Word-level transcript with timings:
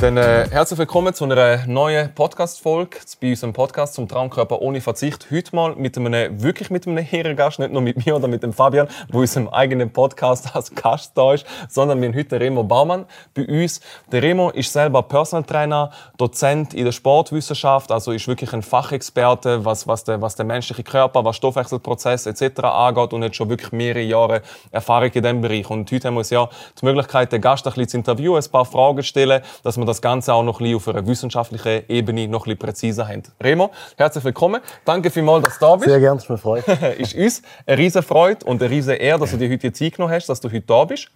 Dann 0.00 0.16
äh, 0.16 0.46
herzlich 0.48 0.78
willkommen 0.78 1.12
zu 1.12 1.24
einer 1.24 1.66
neuen 1.66 2.14
Podcast-Folge 2.14 2.98
bei 3.20 3.30
unserem 3.30 3.52
Podcast 3.52 3.94
zum 3.94 4.06
Traumkörper 4.06 4.62
ohne 4.62 4.80
Verzicht. 4.80 5.26
Heute 5.32 5.56
mal 5.56 5.74
mit 5.74 5.98
einem, 5.98 6.40
wirklich 6.40 6.70
mit 6.70 6.86
einem 6.86 7.04
Ehrengast, 7.10 7.58
nicht 7.58 7.72
nur 7.72 7.82
mit 7.82 8.06
mir 8.06 8.14
oder 8.14 8.28
mit 8.28 8.44
dem 8.44 8.52
Fabian, 8.52 8.86
wo 9.10 9.18
unserem 9.18 9.48
eigenen 9.48 9.92
Podcast 9.92 10.54
als 10.54 10.72
Gast 10.72 11.18
da 11.18 11.34
ist, 11.34 11.44
sondern 11.68 12.00
wir 12.00 12.10
haben 12.10 12.16
heute 12.16 12.38
Remo 12.38 12.62
Baumann 12.62 13.06
bei 13.34 13.44
uns. 13.44 13.80
Der 14.12 14.22
Remo 14.22 14.50
ist 14.50 14.72
selber 14.72 15.02
Personal 15.02 15.42
Trainer, 15.42 15.90
Dozent 16.16 16.74
in 16.74 16.84
der 16.84 16.92
Sportwissenschaft, 16.92 17.90
also 17.90 18.12
ist 18.12 18.28
wirklich 18.28 18.52
ein 18.52 18.62
Fachexperte, 18.62 19.64
was, 19.64 19.88
was, 19.88 20.04
der, 20.04 20.22
was 20.22 20.36
der 20.36 20.46
menschliche 20.46 20.84
Körper, 20.84 21.24
was 21.24 21.34
Stoffwechselprozess 21.34 22.26
etc. 22.26 22.60
angeht 22.60 23.12
und 23.12 23.24
hat 23.24 23.34
schon 23.34 23.48
wirklich 23.48 23.72
mehrere 23.72 24.04
Jahre 24.04 24.42
Erfahrung 24.70 25.10
in 25.12 25.22
diesem 25.24 25.40
Bereich. 25.40 25.68
Und 25.68 25.90
heute 25.90 26.06
haben 26.06 26.14
wir 26.14 26.18
uns 26.18 26.30
ja 26.30 26.48
die 26.80 26.84
Möglichkeit, 26.84 27.32
den 27.32 27.40
Gast 27.40 27.66
ein 27.66 27.72
bisschen 27.72 27.88
zu 27.88 27.96
interviewen, 27.96 28.40
ein 28.40 28.50
paar 28.52 28.64
Fragen 28.64 29.02
stellen, 29.02 29.42
dass 29.64 29.76
wir 29.76 29.87
das 29.88 30.02
Ganze 30.02 30.32
auch 30.32 30.42
noch 30.42 30.60
ein 30.60 30.64
bisschen 30.64 30.76
auf 30.76 30.88
einer 30.88 31.06
wissenschaftlichen 31.06 31.82
Ebene 31.88 32.28
noch 32.28 32.40
ein 32.40 32.44
bisschen 32.44 32.58
präziser 32.58 33.08
haben. 33.08 33.22
Remo, 33.42 33.70
herzlich 33.96 34.22
willkommen. 34.24 34.60
Danke 34.84 35.10
vielmals, 35.10 35.44
dass 35.44 35.58
du 35.58 35.66
da 35.66 35.76
bist. 35.76 35.88
Sehr 35.88 36.00
gerne, 36.00 36.18
es 36.18 36.28
mir 36.28 36.38
freut. 36.38 36.68
ist 36.98 37.14
uns 37.14 37.42
eine 37.66 37.78
riesige 37.78 38.02
Freude 38.02 38.44
und 38.46 38.62
eine 38.62 38.70
riesige 38.70 38.96
Ehre, 38.96 39.20
dass 39.20 39.30
du 39.30 39.36
dir 39.36 39.50
heute 39.50 39.72
Zeit 39.72 39.94
genommen 39.94 40.12
hast, 40.12 40.28
dass 40.28 40.40
du 40.40 40.48
heute 40.48 40.60
da 40.60 40.84
bist. 40.84 41.08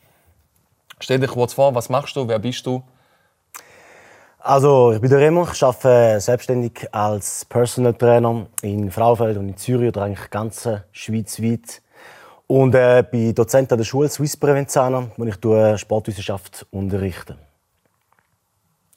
Stell 0.98 1.20
dich 1.20 1.30
kurz 1.30 1.52
vor, 1.52 1.74
was 1.74 1.88
machst 1.88 2.16
du, 2.16 2.26
wer 2.26 2.38
bist 2.38 2.64
du? 2.66 2.82
Also, 4.38 4.92
ich 4.92 5.00
bin 5.00 5.08
der 5.08 5.20
Remo, 5.20 5.46
ich 5.52 5.62
arbeite 5.62 6.20
selbstständig 6.20 6.88
als 6.90 7.44
Personal 7.44 7.94
Trainer 7.94 8.46
in 8.62 8.90
Frauenfeld 8.90 9.36
und 9.36 9.48
in 9.50 9.56
Zürich 9.56 9.88
oder 9.88 10.02
eigentlich 10.02 10.30
ganz 10.30 10.68
schweizweit. 10.90 11.80
Und 12.48 12.74
äh, 12.74 13.04
bin 13.08 13.34
Dozent 13.34 13.70
an 13.70 13.78
der 13.78 13.84
Schule 13.84 14.08
Swiss 14.08 14.36
Prävenzana, 14.36 15.10
wo 15.16 15.24
ich 15.24 15.80
Sportwissenschaft 15.80 16.66
unterrichte. 16.70 17.36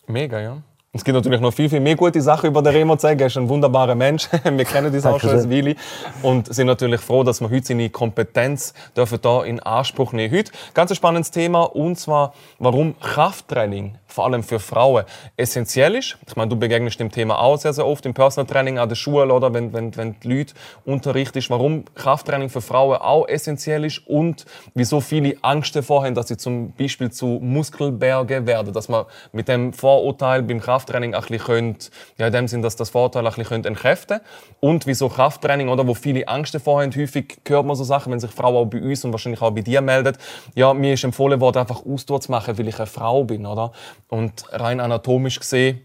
Mega, 0.07 0.39
ja. 0.41 0.61
Es 0.95 1.03
gibt 1.03 1.13
natürlich 1.13 1.41
noch 1.41 1.53
viel, 1.53 1.69
viel 1.69 1.81
mehr 1.81 1.97
gute 1.97 2.21
Sachen 2.21 2.47
über 2.47 2.61
den 2.61 2.73
Remo 2.73 2.95
zu 2.95 3.01
sagen. 3.01 3.19
Er 3.19 3.27
ist 3.27 3.35
ein 3.35 3.49
wunderbarer 3.49 3.95
Mensch. 3.95 4.29
Wir 4.45 4.63
kennen 4.63 4.93
das 4.93 5.05
auch 5.05 5.19
schon 5.19 5.31
als 5.31 5.49
Willi. 5.49 5.75
Und 6.21 6.53
sind 6.55 6.67
natürlich 6.67 7.01
froh, 7.01 7.25
dass 7.25 7.41
wir 7.41 7.49
heute 7.49 7.65
seine 7.65 7.89
Kompetenz 7.89 8.73
dürfen 8.95 9.19
da 9.21 9.43
in 9.43 9.59
Anspruch 9.59 10.13
nehmen. 10.13 10.33
Heute 10.33 10.53
ganz 10.73 10.91
ein 10.91 10.95
spannendes 10.95 11.31
Thema. 11.31 11.63
Und 11.63 11.99
zwar, 11.99 12.33
warum 12.59 12.97
Krafttraining 13.01 13.97
vor 14.15 14.25
allem 14.25 14.43
für 14.43 14.59
Frauen 14.59 15.03
essentiell 15.35 15.93
ist. 15.95 16.17
Ich 16.25 16.35
meine, 16.37 16.49
du 16.49 16.55
begegnest 16.55 16.99
dem 16.99 17.11
Thema 17.11 17.37
auch 17.37 17.57
sehr, 17.57 17.73
sehr 17.73 17.85
oft 17.85 18.05
im 18.05 18.13
Personal 18.13 18.47
Training 18.47 18.79
an 18.79 18.87
der 18.87 18.95
Schule 18.95 19.31
oder 19.33 19.53
wenn, 19.53 19.73
wenn, 19.73 19.95
wenn 19.97 20.15
die 20.21 20.33
Leute 20.33 20.53
unterrichtest, 20.85 21.49
warum 21.49 21.83
Krafttraining 21.95 22.49
für 22.49 22.61
Frauen 22.61 22.97
auch 22.97 23.27
essentiell 23.27 23.83
ist 23.83 24.07
und 24.07 24.45
wieso 24.73 25.01
viele 25.01 25.35
Angst 25.41 25.75
davor 25.75 26.05
haben, 26.05 26.15
dass 26.15 26.29
sie 26.29 26.37
zum 26.37 26.71
Beispiel 26.71 27.11
zu 27.11 27.39
Muskelberge 27.41 28.47
werden, 28.47 28.73
dass 28.73 28.87
man 28.87 29.05
mit 29.33 29.49
dem 29.49 29.73
Vorurteil 29.73 30.43
beim 30.43 30.61
Krafttraining 30.85 31.15
ein 31.15 31.21
bisschen 31.21 31.39
könnt, 31.39 31.91
ja, 32.17 32.27
in 32.27 32.33
dem 32.33 32.47
Sinn, 32.47 32.61
dass 32.61 32.75
das 32.75 32.89
Vorurteil 32.89 33.25
ein 33.25 33.33
bisschen 33.33 33.65
entkräften 33.65 34.19
und 34.59 34.85
wieso 34.85 35.09
Krafttraining, 35.09 35.69
oder, 35.69 35.87
wo 35.87 35.93
viele 35.93 36.27
Angst 36.27 36.53
davor 36.53 36.81
haben, 36.81 36.95
häufig 36.95 37.37
hört 37.47 37.65
man 37.65 37.75
so 37.75 37.83
Sachen, 37.83 38.11
wenn 38.11 38.19
sich 38.19 38.31
Frauen 38.31 38.55
auch 38.55 38.65
bei 38.65 38.81
uns 38.81 39.03
und 39.03 39.11
wahrscheinlich 39.11 39.41
auch 39.41 39.51
bei 39.51 39.61
dir 39.61 39.81
meldet, 39.81 40.17
ja, 40.53 40.73
mir 40.73 40.93
ist 40.93 41.03
empfohlen 41.03 41.39
worden, 41.41 41.59
einfach 41.59 41.85
Ausdauer 41.85 42.21
zu 42.21 42.31
machen, 42.31 42.57
weil 42.57 42.67
ich 42.67 42.77
eine 42.77 42.85
Frau 42.85 43.23
bin, 43.23 43.45
oder? 43.45 43.71
Und 44.09 44.45
rein 44.51 44.79
anatomisch 44.79 45.39
gesehen 45.39 45.81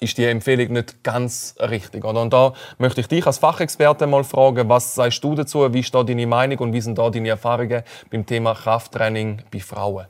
ist 0.00 0.18
die 0.18 0.24
Empfehlung 0.24 0.72
nicht 0.72 1.04
ganz 1.04 1.54
richtig. 1.60 2.04
Oder? 2.04 2.22
Und 2.22 2.32
da 2.32 2.54
möchte 2.78 3.00
ich 3.00 3.08
dich 3.08 3.24
als 3.26 3.38
Fachexperte 3.38 4.06
mal 4.06 4.24
fragen, 4.24 4.68
was 4.68 4.96
sagst 4.96 5.22
du 5.22 5.34
dazu? 5.34 5.72
Wie 5.72 5.80
ist 5.80 5.94
da 5.94 6.02
deine 6.02 6.26
Meinung 6.26 6.58
und 6.58 6.72
wie 6.72 6.80
sind 6.80 6.98
da 6.98 7.08
deine 7.08 7.28
Erfahrungen 7.28 7.82
beim 8.10 8.26
Thema 8.26 8.54
Krafttraining 8.54 9.42
bei 9.52 9.60
Frauen? 9.60 10.06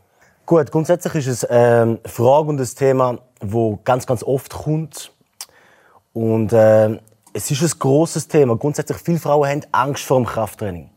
Gut, 0.53 0.71
grundsätzlich 0.71 1.15
ist 1.15 1.29
es 1.29 1.47
ähm, 1.49 1.99
eine 2.05 2.13
Frage 2.13 2.49
und 2.49 2.61
ein 2.61 2.67
Thema, 2.67 3.21
wo 3.41 3.81
ganz, 3.85 4.05
ganz 4.05 4.23
oft 4.23 4.53
kommt. 4.53 5.11
Und 6.13 6.53
äh, 6.53 6.91
es 7.33 7.51
ist 7.51 7.63
ein 7.63 7.79
großes 7.79 8.29
Thema. 8.29 8.59
Grundsätzlich 8.59 8.99
viele 8.99 9.19
Frauen 9.19 9.49
haben 9.49 9.63
Angst 9.73 10.05
vor 10.05 10.19
dem 10.19 10.27
Krafttraining 10.27 10.91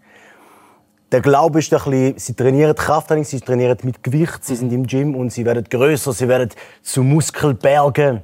der 1.09 1.21
Glaube 1.21 1.59
ist 1.59 1.73
ein 1.73 1.79
bisschen, 1.79 2.17
sie 2.17 2.33
trainieren 2.33 2.75
Krafttraining, 2.75 3.23
sie 3.23 3.39
trainieren 3.39 3.77
mit 3.83 4.03
Gewicht, 4.03 4.43
sie 4.43 4.57
sind 4.57 4.73
im 4.73 4.85
Gym 4.85 5.15
und 5.15 5.31
sie 5.31 5.45
werden 5.45 5.63
größer, 5.63 6.11
sie 6.11 6.27
werden 6.27 6.49
zu 6.81 7.03
Muskelbergen. 7.03 8.23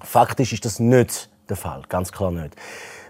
Faktisch 0.00 0.52
ist 0.54 0.64
das 0.64 0.80
nicht 0.80 1.30
der 1.48 1.56
Fall, 1.56 1.82
ganz 1.88 2.10
klar 2.10 2.32
nicht. 2.32 2.56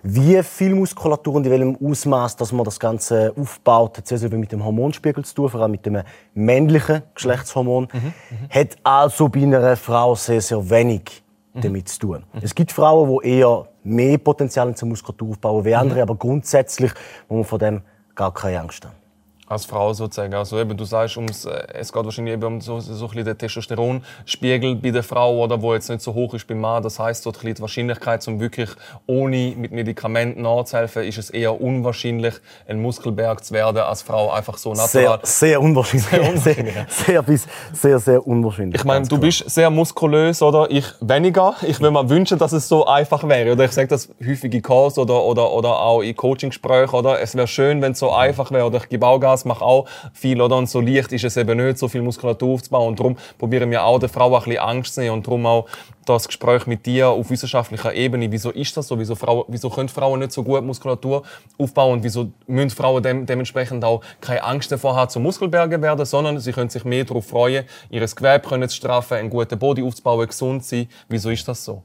Wie 0.03 0.43
viel 0.43 0.75
Muskulatur 0.75 1.35
und 1.35 1.47
in 1.47 1.53
welchem 1.53 1.79
Ausmaß, 1.85 2.37
dass 2.37 2.53
man 2.53 2.65
das 2.65 2.79
Ganze 2.79 3.33
aufbaut, 3.37 3.99
hat 3.99 4.07
sehr, 4.07 4.19
sehr 4.19 4.29
viel 4.29 4.39
mit 4.39 4.53
dem 4.53 4.65
Hormonspiegel 4.65 5.25
zu 5.25 5.35
tun, 5.35 5.49
vor 5.49 5.61
allem 5.61 5.73
mit 5.73 5.87
dem 5.87 6.03
männlichen 6.35 7.03
Geschlechtshormon, 7.15 7.89
mhm, 7.93 8.01
mhm. 8.01 8.49
hat 8.51 8.77
also 8.83 9.29
bei 9.29 9.43
einer 9.43 9.77
Frau 9.77 10.15
sehr, 10.15 10.41
sehr 10.41 10.69
wenig 10.71 11.23
mhm. 11.55 11.61
damit 11.61 11.89
zu 11.89 11.99
tun. 11.99 12.25
Mhm. 12.33 12.41
Es 12.43 12.55
gibt 12.55 12.73
Frauen, 12.73 13.19
die 13.23 13.39
eher 13.39 13.69
mehr 13.85 14.19
Potenzial 14.19 14.75
zur 14.75 14.89
Muskulatur 14.89 15.31
aufbauen 15.31 15.65
wie 15.65 15.75
andere, 15.75 16.03
aber 16.03 16.15
grundsätzlich 16.15 16.93
muss 17.29 17.37
man 17.37 17.45
von 17.45 17.59
dem 17.59 17.83
gar 18.15 18.33
keine 18.35 18.61
Angst 18.61 18.85
haben 18.85 19.08
als 19.49 19.65
Frau 19.65 19.93
sozusagen. 19.93 20.35
Also 20.35 20.59
eben, 20.59 20.77
du 20.77 20.85
sagst, 20.85 21.17
ums, 21.17 21.45
äh, 21.45 21.63
es 21.75 21.93
geht 21.93 22.05
wahrscheinlich 22.05 22.35
eben 22.35 22.45
um 22.45 22.61
so, 22.61 22.81
so 22.81 22.93
ein 22.93 23.09
bisschen 23.09 23.25
den 23.25 23.39
Testosteronspiegel 23.39 24.77
bei 24.77 24.91
der 24.91 25.03
Frau, 25.03 25.39
oder, 25.43 25.61
wo 25.61 25.75
jetzt 25.75 25.89
nicht 25.89 26.03
so 26.03 26.15
hoch 26.15 26.35
ist 26.35 26.47
beim 26.47 26.61
Mann. 26.61 26.83
Das 26.83 26.99
heißt, 26.99 27.23
so 27.23 27.33
die 27.33 27.59
Wahrscheinlichkeit, 27.61 28.27
um 28.29 28.41
wirklich 28.41 28.71
ohne 29.07 29.55
mit 29.57 29.73
Medikamenten 29.73 30.43
nachzuhelfen, 30.43 31.05
ist 31.05 31.19
es 31.19 31.31
eher 31.31 31.61
unwahrscheinlich, 31.61 32.35
ein 32.67 32.81
Muskelberg 32.83 33.45
zu 33.45 33.55
werden 33.55 33.79
als 33.79 34.03
Frau 34.03 34.31
einfach 34.31 34.59
so 34.59 34.71
natural. 34.73 35.21
Sehr, 35.23 35.51
sehr 35.51 35.61
unwahrscheinlich. 35.61 36.09
Sehr, 36.09 36.29
unwahrscheinlich. 36.29 36.75
sehr, 36.89 37.25
sehr, 37.25 37.39
sehr, 37.73 37.99
sehr 37.99 38.27
unwahrscheinlich. 38.27 38.81
Ich 38.81 38.85
meine, 38.85 39.07
du 39.07 39.19
bist 39.19 39.49
sehr 39.49 39.71
muskulös, 39.71 40.43
oder? 40.43 40.71
Ich 40.71 40.85
weniger. 41.01 41.55
Ich 41.63 41.81
würde 41.81 41.93
mir 41.93 42.09
wünschen, 42.09 42.39
dass 42.39 42.53
es 42.53 42.69
so 42.69 42.87
einfach 42.87 43.27
wäre. 43.27 43.53
Oder 43.53 43.65
ich 43.65 43.73
sage 43.73 43.89
das 43.89 44.09
häufig 44.25 44.53
in 44.53 44.63
Calls 44.63 44.99
oder, 44.99 45.23
oder, 45.23 45.51
oder 45.53 45.79
auch 45.81 46.03
in 46.03 46.15
Coaching-Gesprächen, 46.15 46.95
oder? 46.95 47.21
Es 47.21 47.35
wäre 47.35 47.47
schön, 47.47 47.81
wenn 47.83 47.93
es 47.93 47.99
so 47.99 48.13
einfach 48.13 48.51
wäre, 48.51 48.67
oder 48.67 48.79
ich 48.79 48.89
gebe 48.89 49.07
auch 49.07 49.19
Gas 49.19 49.38
das 49.39 49.45
macht 49.45 49.63
auch 49.63 49.87
viel, 50.13 50.41
oder? 50.41 50.57
Und 50.57 50.69
so 50.69 50.81
leicht 50.81 51.13
ist 51.13 51.25
es 51.25 51.37
eben 51.37 51.59
nicht, 51.65 51.79
so 51.79 51.89
viel 51.89 52.03
Muskulatur 52.03 52.55
aufzubauen. 52.55 52.89
Und 52.89 52.99
darum 52.99 53.17
probieren 53.39 53.71
wir 53.71 53.85
auch 53.85 53.99
der 53.99 54.09
Frau 54.09 54.35
ein 54.35 54.43
bisschen 54.43 54.59
Angst 54.59 54.95
zu 54.95 55.01
nehmen 55.01 55.15
und 55.15 55.27
darum 55.27 55.47
auch 55.47 55.67
das 56.05 56.27
Gespräch 56.27 56.67
mit 56.67 56.87
dir 56.87 57.09
auf 57.09 57.31
wissenschaftlicher 57.31 57.95
Ebene. 57.95 58.31
Wieso 58.33 58.51
ist 58.51 58.77
das 58.77 58.89
so? 58.89 58.99
Wieso, 58.99 59.15
Frauen, 59.15 59.45
wieso 59.49 59.71
können 59.71 59.89
Frauen 59.89 60.21
nicht 60.21 60.33
so 60.33 60.43
gut 60.43 60.65
Muskulatur 60.65 61.23
aufbauen? 61.59 61.95
Und 61.95 62.05
wieso 62.05 62.31
müssen 62.47 62.71
Frauen 62.71 63.03
dem, 63.03 63.27
dementsprechend 63.27 63.85
auch 63.85 64.03
keine 64.21 64.43
Angst 64.43 64.73
davor 64.73 64.97
haben, 64.97 65.11
zu 65.11 65.21
Muskelbergen 65.21 65.83
werden, 65.83 66.05
sondern 66.05 66.41
sie 66.41 66.53
können 66.53 66.71
sich 66.71 66.85
mehr 66.85 67.05
darauf 67.05 67.27
freuen, 67.27 67.65
ihr 67.91 68.07
Gewebe 68.07 68.49
können 68.49 68.69
zu 68.69 68.77
straffen, 68.77 69.19
einen 69.19 69.31
guten 69.31 69.59
Body 69.59 69.83
aufzubauen, 69.83 70.27
gesund 70.27 70.65
zu 70.65 70.77
sein. 70.77 70.89
Wieso 71.09 71.31
ist 71.31 71.47
das 71.47 71.65
so? 71.65 71.83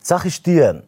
Die 0.00 0.06
Sache 0.06 0.28
ist 0.28 0.46
die, 0.46 0.80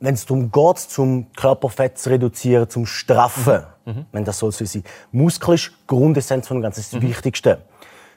wenn 0.00 0.14
es 0.14 0.26
darum 0.26 0.50
geht, 0.50 0.78
zum 0.78 1.26
Körperfett 1.34 1.98
zu 1.98 2.10
reduzieren, 2.10 2.68
zum 2.68 2.86
Straffen, 2.86 3.60
mhm. 3.60 3.66
Wenn 4.12 4.24
das 4.24 4.38
soll 4.38 4.52
so 4.52 4.64
sein. 4.64 4.84
Muskel 5.12 5.54
ist 5.54 5.72
Grundessenz 5.86 6.46
von 6.46 6.58
dem 6.58 6.62
Ganzen, 6.62 6.80
das 6.80 6.86
ist 6.86 6.94
das 6.94 7.02
mhm. 7.02 7.08
Wichtigste. 7.08 7.62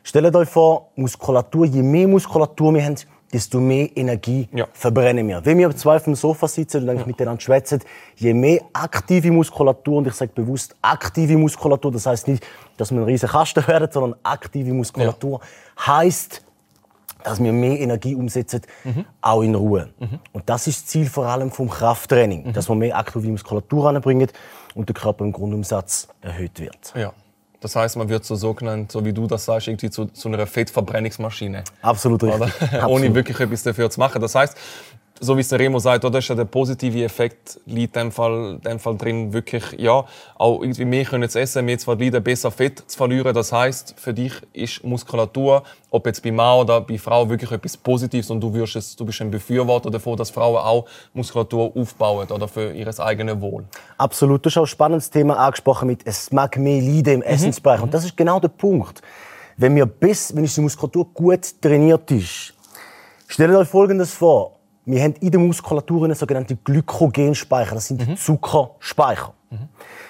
Stellt 0.04 0.36
euch 0.36 0.50
vor, 0.50 0.90
Muskulatur, 0.96 1.66
je 1.66 1.84
mehr 1.84 2.08
Muskulatur 2.08 2.74
wir 2.74 2.84
haben, 2.84 2.96
desto 3.32 3.60
mehr 3.60 3.90
Energie 3.96 4.50
ja. 4.54 4.68
verbrennen 4.74 5.28
wir. 5.28 5.46
Wenn 5.46 5.58
wir 5.58 5.76
zwei 5.76 5.96
auf 5.98 6.04
dem 6.04 6.16
Sofa 6.16 6.48
sitzen 6.48 6.84
und 6.84 6.90
eigentlich 6.90 7.02
ja. 7.02 7.08
miteinander 7.08 7.42
schwätzen, 7.42 7.80
je 8.16 8.34
mehr 8.34 8.62
aktive 8.74 9.32
Muskulatur, 9.32 9.98
und 9.98 10.08
ich 10.08 10.14
sage 10.14 10.32
bewusst 10.34 10.76
aktive 10.82 11.38
Muskulatur, 11.38 11.92
das 11.92 12.06
heißt 12.06 12.28
nicht, 12.28 12.46
dass 12.78 12.92
wir 12.92 13.00
ein 13.00 13.06
riesen 13.06 13.30
Kasten 13.30 13.66
werden, 13.68 13.88
sondern 13.92 14.20
aktive 14.24 14.74
Muskulatur, 14.74 15.40
ja. 15.78 15.88
heißt 15.88 16.44
dass 17.24 17.42
wir 17.42 17.54
mehr 17.54 17.80
Energie 17.80 18.16
umsetzen, 18.16 18.62
mhm. 18.84 19.06
auch 19.22 19.44
in 19.44 19.54
Ruhe. 19.54 19.90
Mhm. 20.00 20.20
Und 20.32 20.50
das 20.50 20.66
ist 20.66 20.82
das 20.82 20.88
Ziel 20.88 21.06
vor 21.06 21.28
allem 21.28 21.52
vom 21.52 21.70
Krafttraining, 21.70 22.48
mhm. 22.48 22.54
dass 22.54 22.68
wir 22.68 22.76
mehr 22.76 22.98
aktive 22.98 23.28
Muskulatur 23.28 23.90
anbringen 23.90 24.28
und 24.76 24.90
der 24.90 24.94
Körper 24.94 25.24
im 25.24 25.32
Grundumsatz 25.32 26.08
erhöht 26.22 26.60
wird. 26.60 26.94
Ja. 26.96 27.14
Das 27.62 27.76
heißt, 27.76 27.96
man 27.96 28.10
wird 28.10 28.26
so 28.26 28.36
sogenannt, 28.36 28.92
so 28.92 29.06
wie 29.06 29.14
du 29.14 29.28
das 29.28 29.46
sagst, 29.46 29.68
irgendwie 29.68 29.92
zu, 29.92 30.06
zu 30.06 30.30
einer 30.30 30.48
Fettverbrennungsmaschine. 30.48 31.64
Absolut 31.84 32.24
richtig. 32.24 32.42
Absolut. 32.62 32.90
Ohne 32.90 33.14
wirklich 33.14 33.40
etwas 33.40 33.62
dafür 33.62 33.90
zu 33.92 34.00
machen. 34.00 34.20
Das 34.20 34.34
heißt, 34.34 34.58
so 35.24 35.38
wie 35.38 35.42
es 35.42 35.50
der 35.50 35.60
Remo 35.60 35.78
sagt, 35.78 36.04
oder 36.04 36.18
ist 36.18 36.30
ja 36.30 36.36
der 36.36 36.46
positive 36.46 37.04
Effekt 37.04 37.60
liegt 37.68 37.96
in 37.96 38.06
dem 38.06 38.12
Fall, 38.12 38.56
in 38.56 38.62
dem 38.62 38.80
Fall 38.80 38.98
drin, 38.98 39.32
wirklich, 39.32 39.64
ja, 39.78 40.04
auch 40.36 40.62
irgendwie 40.64 40.84
mehr 40.84 41.06
können 41.06 41.30
zu 41.30 41.40
essen, 41.40 41.64
mehr 41.64 41.78
zu 41.78 41.86
verlieren, 41.86 42.24
besser 42.24 42.50
Fett 42.50 42.84
zu 42.88 42.98
verlieren. 42.98 43.32
Das 43.32 43.52
heißt, 43.52 43.94
für 43.98 44.16
dich 44.16 44.34
ist 44.52 44.84
Muskulatur, 44.84 45.62
ob 45.92 46.08
jetzt 46.08 46.24
bei 46.24 46.32
Mann 46.32 46.62
oder 46.62 46.82
bei 46.82 46.98
Frau, 46.98 47.30
wirklich 47.30 47.52
etwas 47.52 47.78
Positives 47.78 48.32
und 48.32 48.42
du 48.42 48.52
wirst 48.52 48.76
es, 48.76 48.96
du 48.96 49.06
bist 49.06 49.22
ein 49.22 49.30
Befürworter 49.30 49.92
davon, 49.92 50.18
dass 50.18 50.32
Frauen 50.32 50.58
auch 50.58 50.88
Muskulatur 51.14 51.72
aufbauen 51.76 52.28
oder 52.32 52.48
für 52.48 52.74
ihr 52.74 53.00
eigenes 53.00 53.40
Wohl. 53.40 53.66
Absolut. 54.00 54.44
Du 54.44 54.50
hast 54.50 54.58
auch 54.58 54.64
ein 54.64 54.68
spannendes 54.68 55.12
Thema 55.12 55.38
angesprochen 55.38 55.88
mit, 55.88 56.02
es 56.04 56.32
mag 56.32 56.58
mehr 56.58 56.82
leiden 56.82 57.14
im 57.14 57.20
mhm. 57.20 57.26
Essensbereich. 57.26 57.82
Und 57.82 57.94
das 57.94 58.06
ist 58.06 58.18
genau 58.18 58.40
der 58.40 58.48
Punkt 58.48 59.04
Wenn, 59.56 59.76
wir 59.76 59.86
bis, 59.86 60.36
wenn 60.36 60.42
unsere 60.42 60.64
Muskulatur 60.64 61.06
gut 61.14 61.62
trainiert 61.62 62.10
ist, 62.10 62.56
stellt 63.28 63.56
euch 63.56 63.68
Folgendes 63.68 64.16
vor. 64.16 64.61
Wir 64.86 65.04
haben 65.04 65.14
in 65.22 65.32
der 65.32 65.40
Muskulatur 65.40 66.06
einen 66.06 66.16
sogenannten 66.16 66.60
Glykogenspeicher. 66.64 67.76
Das 67.76 67.88
sind 67.88 68.08
mhm. 68.08 68.18
Zuckerspeicher. 68.18 69.34
Mhm. 69.50 69.70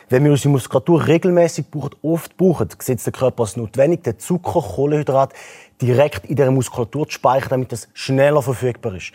Wenn 0.10 0.24
wir 0.24 0.32
unsere 0.32 0.50
Muskulatur 0.50 1.08
regelmäßig 1.08 1.70
brauchen, 1.70 1.92
oft 2.02 2.38
brauchen, 2.38 2.70
sieht 2.80 3.06
der 3.06 3.14
Körper 3.14 3.44
als 3.44 3.58
notwendig, 3.58 4.04
den 4.04 4.20
Zucker, 4.20 4.62
Kohlenhydrat 4.62 5.34
direkt 5.82 6.26
in 6.26 6.36
der 6.36 6.52
Muskulatur 6.52 7.08
zu 7.08 7.14
speichern, 7.14 7.50
damit 7.50 7.72
das 7.72 7.90
schneller 7.94 8.42
verfügbar 8.42 8.96
ist. 8.96 9.14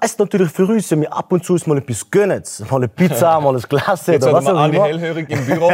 Heißt 0.00 0.18
natürlich 0.18 0.50
für 0.50 0.64
uns, 0.66 0.90
wenn 0.90 1.02
wir 1.02 1.12
ab 1.12 1.30
und 1.32 1.44
zu 1.44 1.56
mal 1.66 1.76
etwas 1.76 2.10
gönnen, 2.10 2.42
mal 2.70 2.76
eine 2.76 2.88
Pizza, 2.88 3.40
mal 3.42 3.54
ein 3.54 3.62
Glas 3.62 4.08
oder 4.08 4.32
was 4.32 4.46
auch 4.46 4.56
alle 4.56 4.74
immer. 4.74 4.86
hellhörig 4.86 5.28
im 5.28 5.44
Büro. 5.44 5.70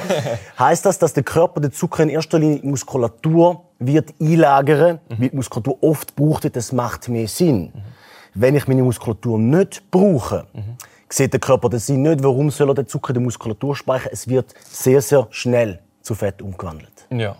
heißt 0.58 0.84
das, 0.84 0.98
dass 0.98 1.12
der 1.12 1.22
Körper 1.22 1.60
den 1.60 1.70
Zucker 1.72 2.02
in 2.02 2.08
erster 2.08 2.40
Linie 2.40 2.56
in 2.56 2.62
die 2.62 2.68
Muskulatur 2.68 3.62
wird 3.78 4.14
einlagern, 4.20 4.98
mhm. 5.08 5.20
weil 5.20 5.28
die 5.28 5.36
Muskulatur 5.36 5.78
oft 5.80 6.16
braucht, 6.16 6.54
das 6.56 6.72
macht 6.72 7.08
mehr 7.08 7.28
Sinn. 7.28 7.72
Mhm. 7.72 7.91
Wenn 8.34 8.56
ich 8.56 8.66
meine 8.66 8.82
Muskulatur 8.82 9.38
nicht 9.38 9.90
brauche, 9.90 10.46
mhm. 10.52 10.76
sieht 11.08 11.32
der 11.32 11.40
Körper 11.40 11.78
Sinn 11.78 12.02
nicht, 12.02 12.22
warum 12.22 12.50
soll 12.50 12.70
er 12.70 12.74
den 12.74 12.86
Zucker 12.86 13.12
der 13.12 13.22
Muskulatur 13.22 13.76
speichern. 13.76 14.10
Es 14.12 14.28
wird 14.28 14.54
sehr, 14.64 15.02
sehr 15.02 15.26
schnell 15.30 15.80
zu 16.00 16.14
Fett 16.14 16.42
umgewandelt. 16.42 17.06
Ja. 17.10 17.36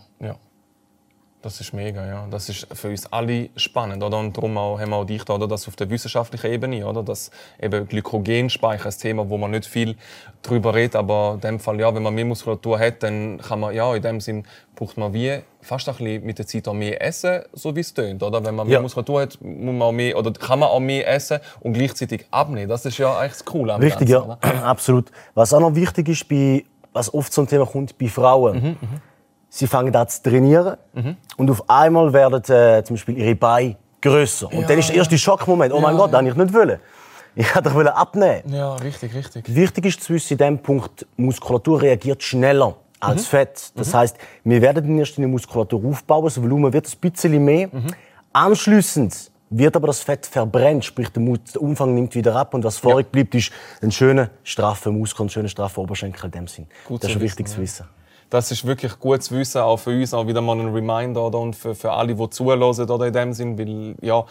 Das 1.43 1.61
ist 1.61 1.73
mega, 1.73 2.07
ja. 2.07 2.27
Das 2.31 2.49
ist 2.49 2.69
für 2.73 2.89
uns 2.89 3.13
alle 3.13 3.51
spannend, 3.57 4.01
oder? 4.05 4.17
Und 4.17 4.37
darum 4.37 4.57
auch, 4.57 4.79
haben 4.79 4.91
wir 4.91 4.97
auch 4.97 5.05
dich 5.05 5.25
da, 5.25 5.35
oder? 5.35 5.49
Das 5.49 5.67
auf 5.67 5.75
der 5.75 5.91
wissenschaftlichen 5.91 6.53
Ebene, 6.53 6.87
oder? 6.87 7.03
Das 7.03 7.33
eben 7.61 7.89
Glykogenspeicher, 7.89 8.87
ein 8.87 8.97
Thema, 8.97 9.29
wo 9.29 9.37
man 9.37 9.51
nicht 9.51 9.67
viel 9.67 9.97
drüber 10.43 10.73
redet, 10.73 10.95
aber 10.95 11.33
in 11.35 11.41
dem 11.41 11.59
Fall, 11.59 11.81
ja, 11.81 11.93
wenn 11.93 12.03
man 12.05 12.15
mehr 12.15 12.25
Muskulatur 12.27 12.79
hat, 12.79 13.03
dann 13.03 13.39
kann 13.39 13.59
man, 13.59 13.75
ja, 13.75 13.93
in 13.93 14.03
dem 14.03 14.21
Sinn 14.21 14.45
braucht 14.77 14.97
man 14.97 15.13
wie 15.13 15.41
fast 15.61 15.89
ein 15.89 15.97
bisschen 15.97 16.25
mit 16.25 16.39
der 16.39 16.47
Zeit 16.47 16.69
auch 16.69 16.75
mehr 16.75 17.03
essen, 17.03 17.43
so 17.53 17.75
wie 17.75 17.81
es 17.81 17.93
tönt, 17.93 18.23
oder? 18.23 18.45
Wenn 18.45 18.55
man 18.55 18.69
mehr 18.69 18.77
ja. 18.77 18.83
Muskulatur 18.83 19.23
hat, 19.23 19.37
muss 19.41 19.75
man 19.75 19.83
auch 19.83 19.93
mehr, 19.93 20.17
oder 20.17 20.33
kann 20.33 20.61
man 20.61 20.69
auch 20.69 20.81
mehr 20.81 21.09
essen 21.09 21.41
und 21.59 21.73
gleichzeitig 21.73 22.25
abnehmen. 22.31 22.69
Das 22.69 22.87
ist 22.87 22.99
ja 22.99 23.19
eigentlich 23.19 23.33
das 23.33 23.45
Coole 23.45 23.75
am 23.75 23.81
Richtig, 23.81 24.09
Ganzen, 24.09 24.37
ja. 24.45 24.63
Absolut. 24.63 25.11
Was 25.35 25.53
auch 25.53 25.61
noch 25.61 25.75
wichtig 25.75 26.09
ist, 26.09 26.29
bei, 26.29 26.65
was 26.93 27.13
oft 27.13 27.33
zum 27.33 27.49
Thema 27.49 27.67
kommt, 27.67 27.99
bei 27.99 28.07
Frauen, 28.07 28.63
mhm, 28.63 28.69
mhm 28.81 29.12
sie 29.53 29.67
fangen 29.67 29.95
an 29.95 30.09
zu 30.09 30.23
trainieren 30.23 30.77
mhm. 30.95 31.17
und 31.37 31.51
auf 31.51 31.69
einmal 31.69 32.13
werden 32.13 32.43
äh, 32.45 32.83
zum 32.83 32.97
Beispiel 32.97 33.19
ihre 33.19 33.35
Beine 33.35 33.77
größer. 34.01 34.47
Und 34.47 34.63
ja, 34.63 34.67
dann 34.67 34.79
ist 34.79 34.89
der 34.89 34.97
erste 34.97 35.19
Schockmoment, 35.19 35.73
oh 35.73 35.81
mein 35.81 35.95
ja, 35.95 36.01
Gott, 36.01 36.13
ja. 36.13 36.23
das 36.23 36.31
ich 36.31 36.37
nicht 36.37 36.55
wollen. 36.55 36.79
Ich 37.35 37.55
wollte 37.55 37.89
doch 37.89 37.97
abnehmen. 37.97 38.43
Ja, 38.53 38.75
richtig, 38.75 39.15
richtig. 39.15 39.55
Wichtig 39.55 39.87
ist 39.87 40.03
zu 40.03 40.13
wissen, 40.13 40.35
in 40.35 40.39
diesem 40.39 40.59
Punkt, 40.59 41.07
Muskulatur 41.17 41.81
reagiert 41.81 42.23
schneller 42.23 42.77
als 43.01 43.23
mhm. 43.23 43.27
Fett. 43.27 43.73
Das 43.75 43.91
mhm. 43.91 43.97
heißt, 43.97 44.17
wir 44.45 44.61
werden 44.61 44.85
in 44.85 44.99
erster 44.99 45.23
Linie 45.23 45.33
Muskulatur 45.33 45.83
aufbauen, 45.83 46.25
das 46.25 46.43
Volumen 46.43 46.71
wird 46.71 46.87
ein 46.87 47.01
bisschen 47.01 47.43
mehr. 47.43 47.69
Mhm. 47.73 47.87
Anschließend 48.35 49.31
wird 49.49 49.75
aber 49.75 49.87
das 49.87 50.01
Fett 50.01 50.27
verbrennt, 50.27 50.85
sprich 50.85 51.09
der 51.09 51.23
Umfang 51.63 51.95
nimmt 51.95 52.15
wieder 52.15 52.37
ab 52.37 52.53
und 52.53 52.65
was 52.65 52.77
vorig 52.77 53.11
bleibt, 53.11 53.35
ist 53.35 53.51
ein 53.81 53.91
schöner 53.91 54.29
straffer 54.45 54.93
Muskel, 54.93 55.25
ein 55.25 55.31
schöner 55.31 55.49
straffer 55.49 55.81
Oberschenkel 55.81 56.27
in 56.27 56.31
dem 56.33 56.47
Sinn. 56.49 56.67
Gut 56.87 57.03
das 57.03 57.13
ist 57.13 57.21
wichtig 57.21 57.49
zu 57.49 57.63
wissen 57.63 57.87
das 58.33 58.51
ist 58.51 58.67
wirklich 58.67 58.99
gut 58.99 59.23
zu 59.23 59.37
wissen, 59.37 59.61
auch 59.61 59.77
für 59.77 59.91
uns, 59.91 60.15
auch 60.15 60.27
wieder 60.27 60.41
mal 60.41 60.59
ein 60.59 60.73
Reminder 60.73 61.27
oder, 61.27 61.39
und 61.39 61.55
für, 61.55 61.75
für 61.75 61.93
alle, 61.93 62.15
die 62.15 62.31
zuhören 62.31 62.63
oder 62.63 63.07
in 63.07 63.13
dem 63.13 63.33
Sinn, 63.35 63.59
weil 63.59 63.95
ja, 64.01 64.25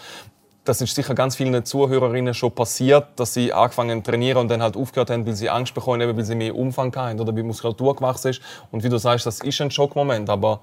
das 0.63 0.81
ist 0.81 0.95
sicher 0.95 1.13
ganz 1.13 1.35
vielen 1.35 1.63
Zuhörerinnen 1.63 2.33
schon 2.33 2.51
passiert, 2.51 3.09
dass 3.17 3.35
sie 3.35 3.53
angefangen 3.53 4.03
zu 4.03 4.09
trainieren 4.09 4.39
und 4.39 4.47
dann 4.49 4.63
halt 4.63 4.75
aufgehört 4.75 5.11
haben, 5.11 5.27
weil 5.27 5.35
sie 5.35 5.51
Angst 5.51 5.75
bekommen 5.75 6.01
haben, 6.01 6.17
weil 6.17 6.25
sie 6.25 6.33
mehr 6.33 6.55
Umfang 6.55 6.95
haben 6.95 7.19
oder 7.19 7.35
wie 7.35 7.43
Muskulatur 7.43 7.95
gewachsen 7.95 8.29
ist. 8.29 8.41
Und 8.71 8.83
wie 8.83 8.89
du 8.89 8.97
sagst, 8.97 9.27
das 9.27 9.39
ist 9.39 9.61
ein 9.61 9.69
Schockmoment, 9.69 10.31
aber 10.31 10.61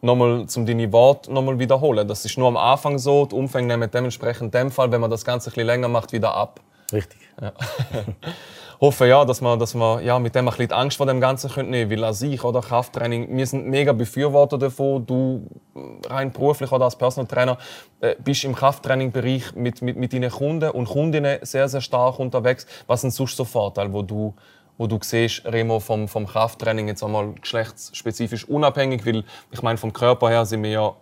nochmal 0.00 0.46
zum 0.46 0.66
deine 0.66 0.90
Worte 0.92 1.32
nochmal 1.32 1.60
wiederholen. 1.60 2.08
Das 2.08 2.24
ist 2.24 2.38
nur 2.38 2.48
am 2.48 2.56
Anfang 2.56 2.98
so, 2.98 3.24
die 3.24 3.36
Umfänge 3.36 3.68
nehmen 3.68 3.88
dementsprechend 3.88 4.52
in 4.52 4.62
dem 4.62 4.70
Fall, 4.72 4.90
wenn 4.90 5.00
man 5.00 5.10
das 5.10 5.24
Ganze 5.24 5.50
ein 5.50 5.54
bisschen 5.54 5.66
länger 5.66 5.88
macht, 5.88 6.12
wieder 6.12 6.34
ab. 6.34 6.60
Richtig. 6.92 7.18
Ja. 7.40 7.52
hoffe 8.80 9.06
ja, 9.06 9.24
dass 9.24 9.40
man, 9.40 9.58
dass 9.58 9.74
man 9.74 10.02
ja, 10.04 10.18
mit 10.18 10.34
dem 10.34 10.48
ein 10.48 10.50
bisschen 10.50 10.68
die 10.68 10.74
Angst 10.74 10.96
vor 10.96 11.06
dem 11.06 11.20
Ganzen 11.20 11.50
könnte 11.50 11.70
nehmen 11.70 11.90
Weil 11.90 12.04
als 12.04 12.22
ich 12.22 12.42
oder 12.42 12.60
Krafttraining, 12.60 13.36
wir 13.36 13.46
sind 13.46 13.66
mega 13.66 13.92
Befürworter 13.92 14.58
davon. 14.58 15.04
Du 15.06 15.46
rein 16.08 16.32
beruflich 16.32 16.72
oder 16.72 16.86
als 16.86 16.96
Personal 16.96 17.26
Trainer 17.26 17.58
äh, 18.00 18.16
bist 18.18 18.44
im 18.44 18.54
Krafttraining-Bereich 18.54 19.54
mit, 19.54 19.82
mit, 19.82 19.96
mit 19.96 20.12
deinen 20.12 20.30
Kunden 20.30 20.70
und 20.70 20.88
Kundinnen 20.88 21.38
sehr, 21.42 21.68
sehr 21.68 21.82
stark 21.82 22.18
unterwegs. 22.18 22.66
Was 22.86 23.02
sind 23.02 23.12
sonst 23.12 23.36
so 23.36 23.44
Vorteile, 23.44 23.92
wo 23.92 24.02
du 24.02 24.34
wo 24.78 24.86
du 24.86 24.98
siehst, 25.02 25.44
Remo, 25.44 25.78
vom, 25.78 26.08
vom 26.08 26.26
Krafttraining 26.26 26.88
jetzt 26.88 27.02
einmal 27.02 27.34
geschlechtsspezifisch 27.34 28.48
unabhängig, 28.48 29.04
weil 29.04 29.24
ich 29.50 29.60
meine, 29.60 29.76
vom 29.76 29.92
Körper 29.92 30.30
her 30.30 30.46
sind 30.46 30.62
wir 30.62 30.70
ja 30.70 30.94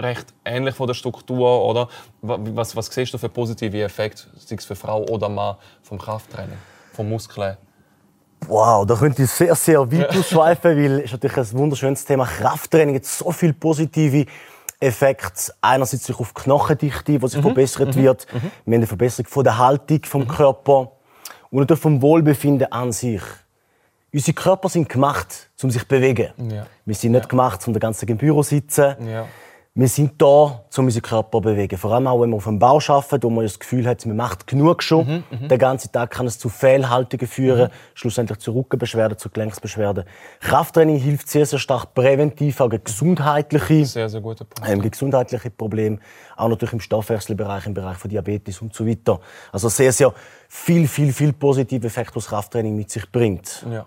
recht 0.00 0.34
ähnlich 0.44 0.74
von 0.74 0.86
der 0.86 0.94
Struktur, 0.94 1.64
oder? 1.64 1.88
Was, 2.22 2.76
was 2.76 2.86
siehst 2.86 3.14
du 3.14 3.18
für 3.18 3.28
positive 3.28 3.82
Effekte, 3.82 4.24
sei 4.36 4.56
es 4.56 4.64
für 4.64 4.76
Frau 4.76 5.02
oder 5.04 5.28
Mann, 5.28 5.56
vom 5.82 5.98
Krafttraining? 5.98 6.58
von 6.96 7.08
Muskeln? 7.08 7.56
Wow, 8.48 8.86
da 8.86 8.94
könnte 8.96 9.22
ich 9.22 9.30
sehr, 9.30 9.54
sehr 9.54 9.90
weit 9.90 10.10
ausschweifen, 10.10 10.76
weil 10.76 10.98
es 10.98 11.04
ist 11.06 11.12
natürlich 11.12 11.36
ein 11.36 11.58
wunderschönes 11.58 12.04
Thema. 12.04 12.26
Krafttraining 12.26 12.96
hat 12.96 13.04
so 13.04 13.30
viele 13.30 13.52
positive 13.52 14.26
Effekte. 14.80 15.52
Einerseits 15.60 16.04
sich 16.04 16.18
auf 16.18 16.34
Knochendichte, 16.34 17.18
die 17.18 17.28
sich 17.28 17.38
mhm. 17.38 17.42
verbessert 17.42 17.96
mhm. 17.96 18.02
wird. 18.02 18.26
Mhm. 18.32 18.36
Wir 18.36 18.42
haben 18.42 18.74
eine 18.74 18.86
Verbesserung 18.86 19.26
von 19.28 19.44
der 19.44 19.58
Haltung 19.58 20.00
vom 20.04 20.22
mhm. 20.22 20.28
Körper 20.28 20.92
und 21.50 21.60
natürlich 21.60 21.82
vom 21.82 22.02
Wohlbefinden 22.02 22.70
an 22.70 22.92
sich. 22.92 23.22
Unsere 24.12 24.34
Körper 24.34 24.68
sind 24.68 24.88
gemacht, 24.88 25.50
um 25.62 25.70
sich 25.70 25.82
zu 25.82 25.88
bewegen. 25.88 26.30
Ja. 26.50 26.66
Wir 26.84 26.94
sind 26.94 27.12
nicht 27.12 27.24
ja. 27.24 27.28
gemacht, 27.28 27.66
um 27.66 27.72
den 27.72 27.80
ganzen 27.80 28.08
im 28.08 28.16
Büro 28.16 28.42
zu 28.42 28.50
sitzen. 28.50 28.96
Ja 29.06 29.26
wir 29.78 29.88
sind 29.88 30.20
da, 30.22 30.64
um 30.78 30.84
unseren 30.86 31.02
Körper 31.02 31.38
zu 31.38 31.42
bewegen. 31.42 31.76
Vor 31.76 31.92
allem 31.92 32.06
auch, 32.06 32.22
wenn 32.22 32.30
man 32.30 32.38
auf 32.38 32.44
dem 32.44 32.58
Bau 32.58 32.80
arbeitet, 32.88 33.24
wo 33.24 33.28
man 33.28 33.44
das 33.44 33.58
Gefühl 33.58 33.86
hat, 33.86 34.06
man 34.06 34.16
macht 34.16 34.46
genug 34.46 34.82
schon. 34.82 35.06
Mhm, 35.06 35.24
mhm, 35.42 35.48
Den 35.48 35.58
ganzen 35.58 35.92
Tag 35.92 36.12
kann 36.12 36.26
es 36.26 36.38
zu 36.38 36.48
Fehlhaltungen 36.48 37.26
führen, 37.26 37.68
mhm. 37.68 37.74
schlussendlich 37.92 38.38
zu 38.38 38.52
Rückenbeschwerden, 38.52 39.18
zu 39.18 39.28
Gelenksbeschwerden. 39.28 40.04
Krafttraining 40.40 40.96
hilft 40.96 41.28
sehr, 41.28 41.44
sehr 41.44 41.58
stark 41.58 41.92
präventiv, 41.92 42.58
auch 42.62 42.70
gegen 42.70 42.84
gesundheitliche, 42.84 43.84
sehr, 43.84 44.08
sehr 44.08 44.22
gute 44.22 44.46
ähm, 44.66 44.80
gesundheitliche 44.80 45.50
Probleme. 45.50 45.98
Auch 46.36 46.48
natürlich 46.48 46.72
im 46.72 46.80
Stoffwechselbereich, 46.80 47.66
im 47.66 47.74
Bereich 47.74 47.98
von 47.98 48.08
Diabetes 48.08 48.62
und 48.62 48.74
so 48.74 48.86
weiter. 48.86 49.20
Also 49.52 49.68
sehr, 49.68 49.92
sehr 49.92 50.14
viel, 50.48 50.88
viel, 50.88 51.12
viel 51.12 51.34
positive 51.34 51.86
Effekte, 51.86 52.16
was 52.16 52.28
Krafttraining 52.28 52.74
mit 52.74 52.90
sich 52.90 53.12
bringt. 53.12 53.66
Ja. 53.70 53.84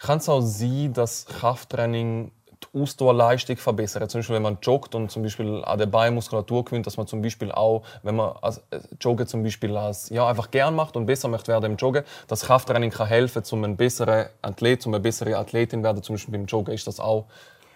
Kann 0.00 0.18
es 0.18 0.28
auch 0.28 0.40
sein, 0.40 0.92
dass 0.92 1.26
Krafttraining 1.26 2.32
die 2.62 2.80
Ausdauerleistung 2.80 3.56
verbessern. 3.56 4.08
Zum 4.08 4.20
Beispiel, 4.20 4.36
wenn 4.36 4.42
man 4.42 4.58
joggt 4.62 4.94
und 4.94 5.10
zum 5.10 5.22
Beispiel 5.22 5.62
an 5.64 5.78
der 5.78 5.86
Beinmuskulatur 5.86 6.64
gewinnt, 6.64 6.86
dass 6.86 6.96
man 6.96 7.06
zum 7.06 7.22
Beispiel 7.22 7.52
auch, 7.52 7.82
wenn 8.02 8.16
man 8.16 8.34
als 8.40 8.58
äh, 8.70 8.80
Joggen 9.00 9.26
zum 9.26 9.42
Beispiel 9.42 9.76
als, 9.76 10.08
ja, 10.10 10.26
einfach 10.26 10.50
gern 10.50 10.74
macht 10.74 10.96
und 10.96 11.06
besser 11.06 11.28
möchte 11.28 11.52
werden 11.52 11.72
im 11.72 11.76
Joggen, 11.76 12.04
das 12.28 12.42
Krafttraining 12.42 12.90
kann 12.90 13.08
helfen, 13.08 13.42
um 13.50 13.64
ein 13.64 13.76
besserer 13.76 14.30
Athlet, 14.42 14.86
um 14.86 14.94
eine 14.94 15.00
bessere 15.00 15.36
Athletin 15.36 15.82
werden, 15.82 16.02
zum 16.02 16.14
Beispiel 16.14 16.32
beim 16.32 16.46
Joggen, 16.46 16.74
ist 16.74 16.86
das 16.86 17.00
auch 17.00 17.26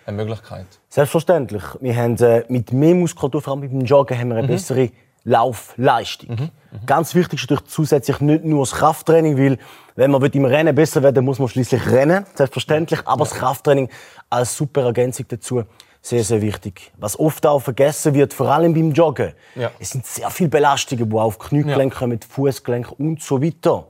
eine 0.06 0.16
Möglichkeit? 0.16 0.66
Selbstverständlich. 0.88 1.62
Wir 1.80 1.96
haben 1.96 2.16
äh, 2.16 2.44
mit 2.48 2.72
mehr 2.72 2.94
Muskulatur, 2.94 3.42
vor 3.42 3.54
allem 3.54 3.70
beim 3.70 3.84
Joggen, 3.84 4.18
haben 4.18 4.28
wir 4.28 4.36
eine 4.36 4.46
mhm. 4.46 4.52
bessere 4.52 4.90
Laufleistung. 5.24 6.30
Mhm. 6.30 6.36
Mhm. 6.36 6.86
Ganz 6.86 7.14
wichtig 7.14 7.42
ist 7.42 7.50
natürlich 7.50 7.72
zusätzlich 7.72 8.20
nicht 8.20 8.44
nur 8.44 8.60
das 8.60 8.72
Krafttraining, 8.72 9.36
weil 9.36 9.58
wenn 9.96 10.10
man 10.10 10.22
im 10.22 10.44
Rennen 10.44 10.74
besser 10.74 11.02
werden 11.02 11.24
muss 11.24 11.38
man 11.38 11.48
schließlich 11.48 11.86
rennen, 11.90 12.24
selbstverständlich. 12.34 13.00
Aber 13.06 13.24
das 13.24 13.34
Krafttraining 13.34 13.88
als 14.28 14.56
super 14.56 14.84
Ergänzung 14.84 15.26
dazu 15.28 15.64
sehr, 16.02 16.24
sehr 16.24 16.40
wichtig. 16.40 16.92
Was 16.96 17.18
oft 17.18 17.44
auch 17.46 17.60
vergessen 17.60 18.14
wird, 18.14 18.32
vor 18.32 18.48
allem 18.48 18.72
beim 18.72 18.92
Joggen, 18.92 19.34
ja. 19.54 19.70
es 19.78 19.90
sind 19.90 20.06
sehr 20.06 20.30
viele 20.30 20.48
Belastungen, 20.48 21.08
die 21.08 21.16
auf 21.16 21.38
Kniegelenk 21.38 21.94
kommen, 21.94 22.18
ja. 22.20 22.26
Fußgelenk 22.28 22.92
und 22.98 23.22
so 23.22 23.42
weiter. 23.42 23.86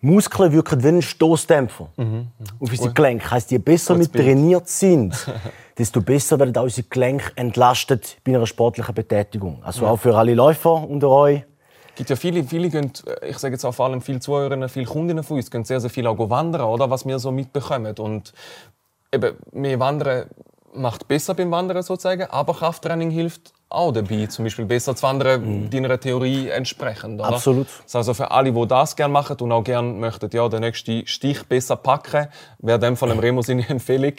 Muskeln 0.00 0.52
wirken 0.52 0.82
wie 0.82 0.88
ein 0.88 1.02
Stoßdämpfer 1.02 1.88
mhm. 1.96 2.04
mhm. 2.04 2.28
auf 2.60 2.70
unsere 2.70 2.92
Gelenke. 2.92 3.30
Heißt, 3.30 3.50
je 3.50 3.58
besser 3.58 3.98
wir 3.98 4.10
trainiert 4.10 4.68
sind, 4.68 5.14
desto 5.78 6.00
besser 6.00 6.38
werden 6.38 6.56
auch 6.56 6.64
unsere 6.64 6.86
Gelenke 6.88 7.32
entlastet 7.36 8.16
bei 8.24 8.34
einer 8.34 8.46
sportlichen 8.46 8.94
Betätigung. 8.94 9.62
Also 9.62 9.84
ja. 9.84 9.90
auch 9.90 9.96
für 9.96 10.16
alle 10.16 10.34
Läufer 10.34 10.88
unter 10.88 11.08
euch. 11.08 11.42
Es 11.90 11.94
gibt 11.96 12.10
ja 12.10 12.16
viele, 12.16 12.44
viele 12.44 12.70
gehen, 12.70 12.92
ich 13.26 13.38
sage 13.38 13.54
jetzt 13.54 13.64
auch 13.64 13.74
vor 13.74 13.86
allem 13.86 14.00
viele 14.00 14.20
Zuhörerinnen, 14.20 14.68
viele 14.68 14.86
Kundinnen 14.86 15.24
von 15.24 15.36
uns, 15.36 15.50
gehen 15.50 15.64
sehr, 15.64 15.80
sehr 15.80 15.90
viel 15.90 16.06
auch 16.06 16.30
wandern, 16.30 16.62
oder? 16.62 16.88
Was 16.90 17.04
wir 17.04 17.18
so 17.18 17.32
mitbekommen. 17.32 17.96
Und 17.98 18.32
eben, 19.12 19.36
mehr 19.50 19.80
Wandern 19.80 20.26
macht 20.74 21.08
besser 21.08 21.34
beim 21.34 21.50
Wandern 21.50 21.82
sozusagen, 21.82 22.24
aber 22.30 22.54
Krafttraining 22.54 23.10
hilft 23.10 23.52
auch 23.70 23.92
dabei, 23.92 24.26
zum 24.26 24.44
Beispiel 24.44 24.64
besser 24.64 24.96
zu 24.96 25.02
wandern, 25.02 25.64
mhm. 25.64 25.70
deiner 25.70 26.00
Theorie 26.00 26.48
entsprechend. 26.48 27.20
Oder? 27.20 27.28
Absolut. 27.28 27.66
Das 27.66 27.84
heißt 27.84 27.96
also 27.96 28.14
für 28.14 28.30
alle, 28.30 28.52
die 28.52 28.66
das 28.66 28.96
gerne 28.96 29.12
machen 29.12 29.36
und 29.40 29.52
auch 29.52 29.62
gerne 29.62 29.92
möchten, 29.92 30.30
ja, 30.32 30.48
den 30.48 30.60
nächsten 30.60 31.06
Stich 31.06 31.46
besser 31.46 31.76
packen, 31.76 32.28
wäre 32.60 32.78
dem 32.78 32.96
von 32.96 33.10
dem 33.10 33.18
Remo 33.18 33.42
seine 33.42 33.68
Empfehlung. 33.68 34.14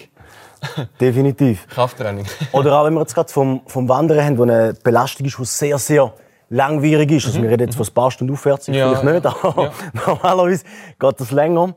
Definitiv. 0.99 1.67
Krafttraining. 1.67 2.25
Oder 2.51 2.79
auch 2.79 2.85
wenn 2.85 2.93
wir 2.93 2.99
jetzt 3.01 3.15
gerade 3.15 3.31
vom, 3.31 3.61
vom 3.65 3.87
Wandern 3.89 4.23
haben, 4.23 4.37
wo 4.37 4.43
eine 4.43 4.73
Belastung 4.83 5.25
ist, 5.25 5.37
die 5.39 5.45
sehr, 5.45 5.77
sehr 5.77 6.13
langwierig 6.49 7.11
ist. 7.11 7.27
Also 7.27 7.39
mhm. 7.39 7.43
wir 7.43 7.51
reden 7.51 7.67
jetzt 7.67 7.75
von 7.75 7.87
ein 7.87 7.93
paar 7.93 8.11
Stunden 8.11 8.33
aufwärts, 8.33 8.67
ja, 8.67 8.73
vielleicht 8.89 9.03
nicht, 9.03 9.25
aber 9.25 9.63
ja. 9.63 9.71
normalerweise 10.07 10.65
geht 10.99 11.19
das 11.19 11.31
länger. 11.31 11.73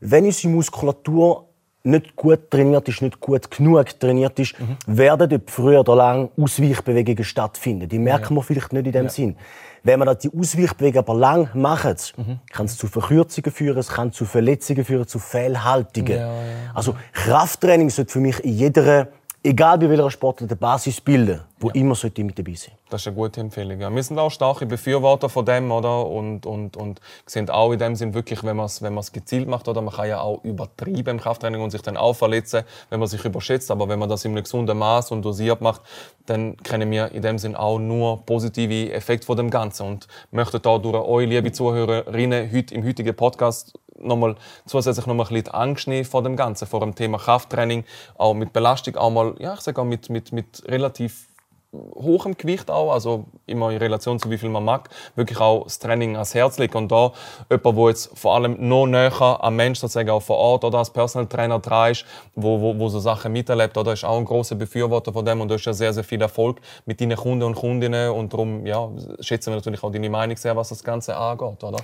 Wenn 0.00 0.24
unsere 0.26 0.52
Muskulatur 0.52 1.49
nicht 1.82 2.14
gut 2.14 2.50
trainiert 2.50 2.88
ist, 2.88 3.02
nicht 3.02 3.20
gut 3.20 3.50
genug 3.50 3.98
trainiert 3.98 4.38
ist, 4.38 4.58
mhm. 4.58 4.76
werden 4.86 5.28
dort 5.28 5.50
früher 5.50 5.80
oder 5.80 5.96
lang 5.96 6.30
Ausweichbewegungen 6.38 7.24
stattfinden. 7.24 7.88
Die 7.88 7.98
merken 7.98 8.34
ja. 8.34 8.40
wir 8.40 8.42
vielleicht 8.42 8.72
nicht 8.72 8.86
in 8.86 8.92
dem 8.92 9.04
ja. 9.04 9.10
Sinn. 9.10 9.36
Wenn 9.82 9.98
man 9.98 10.14
die 10.18 10.30
Ausweichbewegungen 10.36 11.08
aber 11.08 11.14
lang 11.14 11.48
macht, 11.54 12.14
mhm. 12.18 12.40
kann 12.52 12.66
es 12.66 12.76
zu 12.76 12.86
Verkürzungen 12.86 13.50
führen, 13.50 13.78
es 13.78 13.88
kann 13.88 14.12
zu 14.12 14.26
Verletzungen 14.26 14.84
führen, 14.84 15.06
zu 15.06 15.18
Fehlhaltungen. 15.18 16.18
Ja, 16.18 16.30
also 16.74 16.94
Krafttraining 17.12 17.88
sollte 17.88 18.12
für 18.12 18.20
mich 18.20 18.44
in 18.44 18.52
jeder 18.52 19.08
egal 19.42 19.78
bei 19.78 19.88
welcher 19.88 20.10
Sportart, 20.10 20.50
die 20.50 20.54
Basis 20.54 21.00
bilden, 21.00 21.40
wo 21.58 21.68
ja. 21.68 21.74
immer 21.74 21.94
sollte 21.94 22.22
mit 22.22 22.38
dabei 22.38 22.54
sein. 22.54 22.72
Das 22.90 23.02
ist 23.02 23.06
eine 23.06 23.16
gute 23.16 23.40
Empfehlung. 23.40 23.80
Ja. 23.80 23.94
Wir 23.94 24.02
sind 24.02 24.18
auch 24.18 24.30
starke 24.30 24.66
Befürworter 24.66 25.28
von 25.28 25.44
dem, 25.44 25.70
oder? 25.70 26.06
Und, 26.06 26.44
und, 26.44 26.76
und 26.76 27.00
sehen 27.24 27.48
auch 27.48 27.72
in 27.72 27.78
dem 27.78 27.96
Sinn 27.96 28.12
wirklich, 28.12 28.42
wenn 28.42 28.56
man 28.56 28.66
es 28.66 28.82
wenn 28.82 28.98
gezielt 29.12 29.48
macht, 29.48 29.68
oder? 29.68 29.80
Man 29.80 29.94
kann 29.94 30.08
ja 30.08 30.20
auch 30.20 30.42
übertrieben 30.44 31.10
im 31.10 31.20
Krafttraining 31.20 31.60
und 31.60 31.70
sich 31.70 31.82
dann 31.82 31.96
auch 31.96 32.14
verletzen, 32.14 32.64
wenn 32.90 33.00
man 33.00 33.08
sich 33.08 33.24
überschätzt. 33.24 33.70
Aber 33.70 33.88
wenn 33.88 33.98
man 33.98 34.08
das 34.08 34.24
in 34.24 34.32
einem 34.32 34.42
gesunden 34.42 34.76
Maß 34.76 35.12
und 35.12 35.22
dosiert 35.22 35.60
macht, 35.60 35.82
dann 36.26 36.56
kennen 36.58 36.90
wir 36.90 37.12
in 37.12 37.22
dem 37.22 37.38
Sinn 37.38 37.56
auch 37.56 37.78
nur 37.78 38.24
positive 38.26 38.92
Effekte 38.92 39.26
von 39.26 39.36
dem 39.36 39.50
Ganzen 39.50 39.86
und 39.86 40.08
möchten 40.30 40.60
da 40.60 40.78
durch 40.78 40.96
euch, 40.96 41.28
liebe 41.28 41.52
Zuhörerinnen, 41.52 42.52
heute 42.52 42.74
im 42.74 42.84
heutigen 42.84 43.14
Podcast 43.16 43.78
nochmal 44.00 44.36
zusätzlich 44.66 45.06
noch 45.06 45.14
mal 45.14 45.24
ein 45.24 45.34
bisschen 45.34 45.54
Angst 45.54 45.88
vor 46.10 46.22
dem 46.22 46.36
Ganzen, 46.36 46.66
vor 46.66 46.80
dem 46.80 46.94
Thema 46.94 47.18
Krafttraining, 47.18 47.84
auch 48.16 48.34
mit 48.34 48.52
Belastung, 48.52 48.96
auch 48.96 49.10
mal, 49.10 49.34
ja, 49.38 49.54
ich 49.54 49.60
sage 49.60 49.80
auch 49.80 49.84
mit, 49.84 50.10
mit, 50.10 50.32
mit 50.32 50.62
relativ 50.66 51.30
hohem 51.72 52.36
Gewicht 52.36 52.70
auch, 52.70 52.92
also 52.92 53.26
immer 53.46 53.70
in 53.70 53.78
Relation 53.78 54.18
zu 54.18 54.28
wie 54.30 54.38
viel 54.38 54.48
man 54.48 54.64
mag, 54.64 54.88
wirklich 55.14 55.38
auch 55.38 55.64
das 55.64 55.78
Training 55.78 56.14
ans 56.14 56.34
Herz 56.34 56.58
legt. 56.58 56.74
Und 56.74 56.90
da 56.90 57.12
jemand, 57.48 57.76
wo 57.76 57.88
jetzt 57.88 58.10
vor 58.18 58.34
allem 58.34 58.56
noch 58.68 58.86
näher 58.86 59.38
am 59.40 59.56
Mensch 59.56 59.78
sozusagen 59.78 60.10
auch 60.10 60.22
vor 60.22 60.36
Ort 60.36 60.64
oder 60.64 60.78
als 60.78 60.90
Personal 60.90 61.28
Trainer 61.28 61.60
dran 61.60 61.92
ist, 61.92 62.04
wo, 62.34 62.60
wo, 62.60 62.78
wo 62.78 62.88
so 62.88 62.98
Sachen 62.98 63.32
miterlebt, 63.32 63.76
oder 63.76 63.92
ist 63.92 64.04
auch 64.04 64.18
ein 64.18 64.24
großer 64.24 64.56
Befürworter 64.56 65.12
von 65.12 65.24
dem 65.24 65.40
und 65.40 65.48
du 65.48 65.54
hast 65.54 65.64
ja 65.64 65.72
sehr, 65.72 65.92
sehr 65.92 66.04
viel 66.04 66.20
Erfolg 66.20 66.60
mit 66.86 67.00
deinen 67.00 67.16
Kunden 67.16 67.44
und 67.44 67.54
Kundinnen 67.54 68.10
und 68.10 68.32
darum, 68.32 68.66
ja, 68.66 68.88
schätzen 69.20 69.50
wir 69.50 69.56
natürlich 69.56 69.82
auch 69.82 69.92
deine 69.92 70.10
Meinung 70.10 70.36
sehr, 70.36 70.56
was 70.56 70.70
das 70.70 70.82
Ganze 70.82 71.16
angeht, 71.16 71.62
oder? 71.62 71.78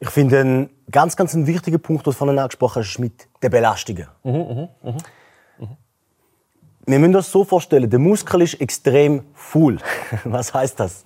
Ich 0.00 0.08
finde, 0.08 0.40
ein 0.40 0.70
ganz, 0.90 1.14
ganz 1.14 1.34
ein 1.34 1.46
wichtiger 1.46 1.76
Punkt, 1.76 2.06
den 2.06 2.12
du 2.12 2.16
vorhin 2.16 2.38
angesprochen 2.38 2.82
hast, 2.82 2.92
ist 2.92 2.98
mit 2.98 3.28
den 3.42 3.50
Belastungen. 3.50 4.08
Mhm, 4.24 4.32
mh, 4.32 4.68
mh, 4.82 4.90
mh. 5.58 5.68
Wir 6.86 6.98
müssen 6.98 7.12
das 7.12 7.30
so 7.30 7.44
vorstellen, 7.44 7.88
der 7.88 7.98
Muskel 7.98 8.40
ist 8.40 8.54
extrem 8.60 9.24
full. 9.34 9.78
Was 10.24 10.54
heißt 10.54 10.80
das? 10.80 11.04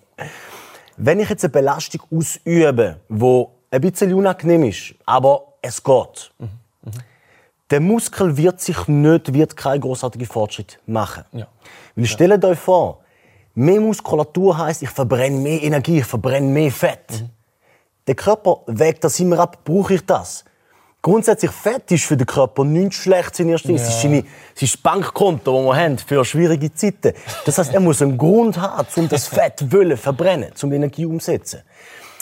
Wenn 0.97 1.19
ich 1.19 1.29
jetzt 1.29 1.45
eine 1.45 1.51
Belastung 1.51 2.03
ausübe, 2.11 3.01
die 3.09 3.45
ein 3.71 3.81
bisschen 3.81 4.15
unangenehm 4.15 4.63
ist, 4.63 4.95
aber 5.05 5.55
es 5.61 5.83
geht, 5.83 6.33
mhm, 6.39 6.49
mhm. 6.83 6.91
der 7.71 7.81
Muskel 7.81 8.37
wird 8.37 8.61
sich 8.61 8.87
nicht, 8.87 9.35
wird 9.35 9.57
keinen 9.57 9.81
großartigen 9.81 10.29
Fortschritt 10.29 10.79
machen. 10.87 11.25
Ja. 11.33 11.49
Weil 11.97 12.07
stellt 12.07 12.45
euch 12.45 12.59
vor, 12.61 13.01
mehr 13.55 13.81
Muskulatur 13.81 14.57
heißt, 14.57 14.83
ich 14.83 14.91
verbrenne 14.91 15.39
mehr 15.41 15.61
Energie, 15.63 15.99
ich 15.99 16.07
verbrenne 16.07 16.47
mehr 16.47 16.71
Fett. 16.71 17.23
Mhm. 17.23 17.31
Der 18.07 18.15
Körper 18.15 18.61
wägt 18.67 19.05
das 19.05 19.19
immer 19.21 19.39
ab, 19.39 19.59
brauche 19.65 19.95
ich 19.95 20.05
das? 20.05 20.45
Grundsätzlich 21.05 21.51
Fett 21.51 21.91
ist 21.91 22.05
für 22.05 22.17
den 22.17 22.27
Körper 22.27 22.65
nichts 22.65 22.97
Schlechtes 22.97 23.41
in 23.41 23.51
erster 23.51 23.69
Linie. 23.69 23.83
Ja. 23.83 23.89
Es, 23.91 24.05
ist 24.05 24.27
es 24.55 24.63
ist 24.63 24.75
das 24.75 24.81
Bankkonto, 24.81 25.53
das 25.53 25.77
wir 25.77 25.85
haben 25.85 25.99
für 25.99 26.25
schwierige 26.25 26.73
Zeiten. 26.73 27.13
Das 27.45 27.59
heißt, 27.59 27.75
er 27.75 27.81
muss 27.81 28.01
einen 28.01 28.17
Grund 28.17 28.59
haben, 28.59 28.87
um 28.97 29.09
das 29.11 29.29
Fett 29.29 29.71
wollen 29.71 29.99
verbrennen, 29.99 30.53
um 30.63 30.73
Energie 30.73 31.05
umzusetzen. 31.05 31.61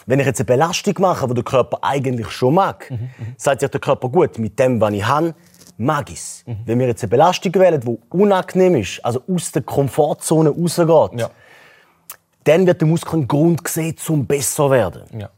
Wenn 0.07 0.19
ich 0.19 0.27
jetzt 0.27 0.41
eine 0.41 0.47
Belastung 0.47 0.95
mache, 0.99 1.29
die 1.29 1.35
der 1.35 1.45
Körper 1.45 1.79
eigentlich 1.81 2.29
schon 2.31 2.55
mag, 2.55 2.91
mhm, 2.91 3.11
sagt 3.37 3.61
sich 3.61 3.71
der 3.71 3.81
Körper, 3.81 4.09
gut, 4.09 4.37
mit 4.39 4.59
dem, 4.59 4.81
was 4.81 4.93
ich 4.93 5.07
habe, 5.07 5.33
mag 5.79 6.11
ich 6.11 6.19
es. 6.19 6.43
Mhm. 6.45 6.57
Wenn 6.65 6.79
wir 6.81 6.89
jetzt 6.89 7.05
eine 7.05 7.11
Belastung 7.11 7.55
wählen, 7.55 7.81
die 7.81 7.99
unangenehm 8.11 8.75
ist, 8.77 9.05
also 9.05 9.23
aus 9.33 9.53
der 9.53 9.63
Komfortzone 9.63 10.51
rausgeht, 10.51 11.21
ja. 11.21 11.31
dann 12.43 12.67
wird 12.67 12.81
der 12.81 12.89
Muskel 12.89 13.15
einen 13.15 13.29
Grund 13.29 13.69
sehen, 13.69 13.95
um 14.09 14.27
besser 14.27 14.65
zu 14.65 14.71
werden. 14.73 15.03
Ja. 15.17 15.31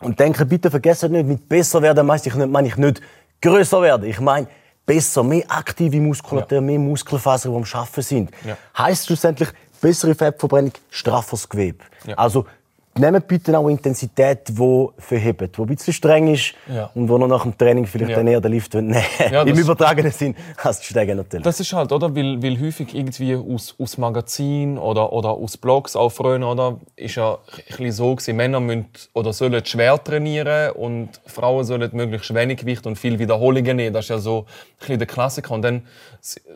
Und 0.00 0.18
denke 0.18 0.46
bitte, 0.46 0.70
vergessen 0.70 1.12
nicht, 1.12 1.26
mit 1.26 1.48
besser 1.48 1.82
werden 1.82 2.06
meine 2.06 2.20
ich 2.24 2.34
nicht, 2.34 2.48
meine 2.48 2.68
ich 2.68 2.76
nicht 2.76 3.00
größer 3.40 3.82
werden. 3.82 4.08
Ich 4.08 4.20
meine, 4.20 4.48
besser, 4.86 5.22
mehr 5.22 5.44
aktive 5.48 6.00
Muskulatur, 6.00 6.56
ja. 6.56 6.60
mehr 6.60 6.78
Muskelfasern, 6.78 7.52
die 7.52 7.58
am 7.58 7.64
Schaffen 7.64 8.02
sind. 8.02 8.30
Ja. 8.44 8.56
Heißt 8.76 9.06
schlussendlich 9.06 9.50
bessere 9.80 10.14
Fettverbrennung, 10.14 10.72
strafferes 10.90 11.48
Gewebe. 11.48 11.84
Ja. 12.06 12.14
Also 12.16 12.46
nehmt 12.98 13.28
bitte 13.28 13.56
auch 13.56 13.68
Intensität, 13.68 14.48
die 14.48 14.88
verhebt, 14.98 15.56
die 15.56 15.62
ein 15.62 15.66
bisschen 15.66 15.92
streng 15.92 16.32
ist 16.32 16.54
ja. 16.68 16.90
und 16.94 17.08
wo 17.08 17.18
noch 17.18 17.28
nach 17.28 17.42
dem 17.42 17.56
Training 17.56 17.86
vielleicht 17.86 18.10
ja. 18.10 18.16
dann 18.16 18.26
eher 18.26 18.40
den 18.40 18.52
Lift 18.52 18.74
nehmen 18.74 18.96
ja, 19.30 19.42
Im 19.42 19.56
übertragenen 19.56 20.10
Sinn 20.10 20.34
als 20.56 20.80
die 20.80 20.86
Steigen 20.86 21.16
natürlich. 21.16 21.44
Das 21.44 21.60
ist 21.60 21.72
halt, 21.72 21.92
oder? 21.92 22.14
Weil, 22.14 22.42
weil 22.42 22.60
häufig 22.60 22.94
irgendwie 22.94 23.36
aus, 23.36 23.74
aus 23.78 23.96
Magazin 23.96 24.76
oder, 24.76 25.12
oder 25.12 25.30
aus 25.30 25.56
Blogs 25.56 25.94
auch 25.94 26.10
früher, 26.10 26.46
oder? 26.46 26.80
Ist 26.96 27.14
ja 27.14 27.38
ein 27.78 27.92
so 27.92 28.14
gewesen, 28.14 28.36
Männer 28.36 28.60
müssen 28.60 28.86
oder 29.12 29.32
sollen 29.32 29.64
schwer 29.64 30.02
trainieren 30.02 30.72
und 30.72 31.08
Frauen 31.26 31.64
sollen 31.64 31.90
möglichst 31.92 32.34
wenig 32.34 32.58
Gewicht 32.58 32.86
und 32.86 32.96
viel 32.96 33.18
Wiederholungen 33.18 33.76
nehmen. 33.76 33.94
Das 33.94 34.06
ist 34.06 34.10
ja 34.10 34.18
so 34.18 34.40
ein 34.40 34.78
bisschen 34.80 34.98
der 34.98 35.06
Klassiker. 35.06 35.54
Und 35.54 35.62
dann 35.62 35.82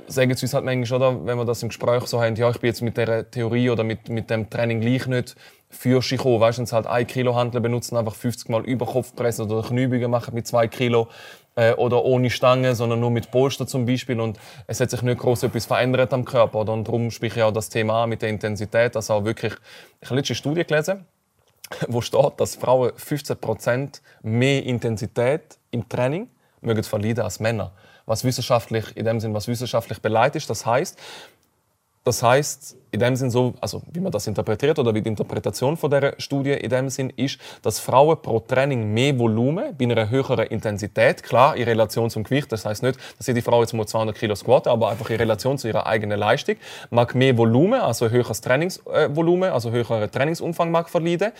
sagen 0.09 0.35
sie 0.35 0.45
uns 0.45 0.55
halt 0.55 0.65
manchmal, 0.65 1.01
oder? 1.01 1.27
Wenn 1.27 1.39
wir 1.39 1.45
das 1.45 1.63
im 1.63 1.69
Gespräch 1.69 2.05
so 2.07 2.21
haben, 2.21 2.35
ja, 2.37 2.51
ich 2.51 2.59
bin 2.59 2.69
jetzt 2.69 2.83
mit 2.83 2.97
der 2.97 3.31
Theorie 3.31 3.71
oder 3.71 3.85
mit, 3.85 4.09
mit 4.09 4.31
dem 4.31 4.51
Training 4.51 4.81
gleich 4.81 5.07
nicht 5.07 5.37
für 5.69 6.01
kommen. 6.17 6.41
Weißt 6.41 6.59
du, 6.59 6.61
wenn 6.61 6.67
sie 6.67 6.75
halt 6.75 6.87
ein 6.87 7.07
Kilo 7.07 7.35
Handel 7.35 7.61
benutzen, 7.61 7.97
einfach 7.97 8.15
50 8.15 8.49
Mal 8.49 8.65
über 8.65 8.87
Kopf 8.87 9.15
pressen 9.15 9.51
oder 9.51 9.67
Kniebeugen 9.67 10.11
machen 10.11 10.35
mit 10.35 10.47
zwei 10.47 10.69
Kilo 10.69 11.09
äh, 11.57 11.73
oder 11.75 12.05
ohne 12.05 12.31
Stange, 12.31 12.75
sondern 12.75 13.01
nur 13.01 13.11
mit 13.11 13.31
Polster 13.31 13.67
zum 13.67 13.87
Beispiel 13.87 14.21
und 14.21 14.39
es 14.67 14.81
hat 14.81 14.91
sich 14.91 15.03
nicht 15.03 15.19
groß 15.19 15.45
etwas 15.45 15.67
verändert 15.67 16.13
am 16.13 16.25
Körper. 16.25 16.61
Oder? 16.61 16.73
Und 16.73 16.87
darum 16.87 17.11
spreche 17.11 17.41
ich 17.41 17.45
auch 17.45 17.53
das 17.53 17.69
Thema 17.69 18.07
mit 18.07 18.23
der 18.23 18.29
Intensität, 18.29 18.95
dass 18.95 19.11
auch 19.11 19.25
wirklich, 19.25 19.55
ich 20.01 20.09
habe 20.09 20.17
letzte 20.17 20.35
Studie 20.35 20.65
gelesen, 20.65 21.07
wo 21.89 22.01
steht, 22.01 22.33
dass 22.39 22.57
Frauen 22.57 22.91
15% 22.91 24.01
mehr 24.23 24.65
Intensität 24.65 25.59
im 25.71 25.89
Training 25.89 26.29
mögen 26.61 26.83
verlieren 26.83 27.21
als 27.21 27.41
Männer. 27.41 27.73
Was 28.07 28.23
wissenschaftlich, 28.23 28.97
in 28.97 29.07
dem 29.07 29.19
Sinn, 29.19 29.33
was 29.33 29.49
wissenschaftlich 29.49 30.01
beleidigt 30.03 30.37
ist. 30.37 30.51
Das 30.51 30.67
heißt, 30.67 30.99
das 32.05 32.23
heißt, 32.23 32.77
in 32.91 33.01
dem 33.01 33.17
Sinn 33.17 33.31
so, 33.31 33.55
also 33.61 33.83
wie 33.93 33.99
man 33.99 34.13
das 34.13 34.27
interpretiert 34.27 34.79
oder 34.79 34.95
wie 34.95 35.03
die 35.03 35.09
Interpretation 35.09 35.77
von 35.77 35.91
der 35.91 36.15
Studie 36.19 36.53
in 36.53 36.71
dem 36.71 36.89
Sinn 36.91 37.11
ist, 37.17 37.39
dass 37.63 37.81
Frauen 37.81 38.21
pro 38.21 38.41
Training 38.41 38.93
mehr 38.93 39.19
Volumen 39.19 39.75
bei 39.77 39.85
einer 39.85 40.11
höheren 40.11 40.47
Intensität, 40.47 41.23
klar 41.23 41.57
in 41.57 41.65
Relation 41.65 42.11
zum 42.11 42.23
Gewicht, 42.23 42.53
das 42.53 42.65
heißt 42.65 42.83
nicht, 42.83 42.99
dass 43.19 43.27
jede 43.27 43.43
Frau 43.43 43.63
jetzt 43.63 43.73
nur 43.73 43.87
200 43.87 44.17
Kilo 44.17 44.35
squatten, 44.37 44.71
aber 44.71 44.91
einfach 44.91 45.11
in 45.11 45.17
Relation 45.17 45.59
zu 45.59 45.67
ihrer 45.67 45.87
eigenen 45.87 46.19
Leistung, 46.19 46.57
mag 46.91 47.15
mehr 47.15 47.37
Volumen, 47.37 47.81
also 47.81 48.11
höheres 48.11 48.41
Trainingsvolumen, 48.43 49.51
also 49.51 49.71
höherer 49.71 50.11
Trainingsumfang 50.11 50.71
mag 50.71 50.89
verlieren 50.89 51.33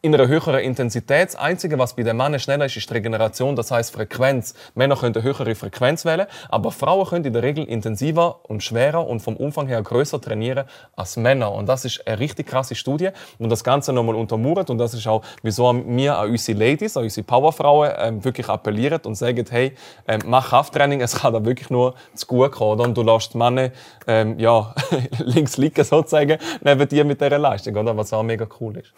in 0.00 0.14
einer 0.14 0.28
höheren 0.28 0.60
Intensität. 0.60 1.28
Das 1.28 1.36
Einzige, 1.36 1.78
was 1.78 1.96
bei 1.96 2.04
den 2.04 2.16
Männern 2.16 2.38
schneller 2.38 2.66
ist, 2.66 2.76
ist 2.76 2.88
die 2.88 2.94
Regeneration, 2.94 3.56
das 3.56 3.72
heißt 3.72 3.92
Frequenz. 3.92 4.54
Männer 4.74 4.96
können 4.96 5.14
eine 5.14 5.24
höhere 5.24 5.54
Frequenz 5.56 6.04
wählen, 6.04 6.26
aber 6.48 6.70
Frauen 6.70 7.06
können 7.06 7.24
in 7.24 7.32
der 7.32 7.42
Regel 7.42 7.64
intensiver 7.64 8.40
und 8.48 8.62
schwerer 8.62 9.06
und 9.06 9.20
vom 9.20 9.36
Umfang 9.36 9.66
her 9.66 9.82
größer 9.82 10.20
trainieren 10.20 10.66
als 10.94 11.16
Männer. 11.16 11.50
Und 11.52 11.68
das 11.68 11.84
ist 11.84 12.06
eine 12.06 12.20
richtig 12.20 12.46
krasse 12.46 12.76
Studie 12.76 13.10
und 13.38 13.50
das 13.50 13.64
Ganze 13.64 13.92
nochmal 13.92 14.14
untermauert 14.14 14.70
und 14.70 14.78
das 14.78 14.94
ist 14.94 15.06
auch, 15.08 15.24
wieso 15.42 15.72
wir 15.74 16.16
an 16.16 16.30
unsere 16.30 16.58
Ladies, 16.58 16.96
an 16.96 17.02
unsere 17.02 17.26
Powerfrauen 17.26 17.90
ähm, 17.98 18.24
wirklich 18.24 18.48
appellieren 18.48 19.00
und 19.04 19.16
sagen, 19.16 19.44
hey, 19.50 19.74
ähm, 20.06 20.20
mach 20.26 20.50
Krafttraining, 20.50 21.00
es 21.00 21.16
kann 21.16 21.32
da 21.32 21.44
wirklich 21.44 21.70
nur 21.70 21.94
zu 22.14 22.26
gut 22.26 22.52
kommen. 22.52 22.72
Oder? 22.72 22.84
Und 22.84 22.96
du 22.96 23.02
lässt 23.02 23.34
die 23.34 23.38
Männer 23.38 23.70
ähm, 24.06 24.38
ja, 24.38 24.74
links 25.18 25.56
liegen 25.56 25.82
sozusagen 25.82 26.38
neben 26.62 26.88
dir 26.88 27.04
mit 27.04 27.20
dieser 27.20 27.38
Leistung, 27.38 27.74
oder? 27.74 27.96
was 27.96 28.12
auch 28.12 28.22
mega 28.22 28.46
cool 28.60 28.76
ist. 28.76 28.92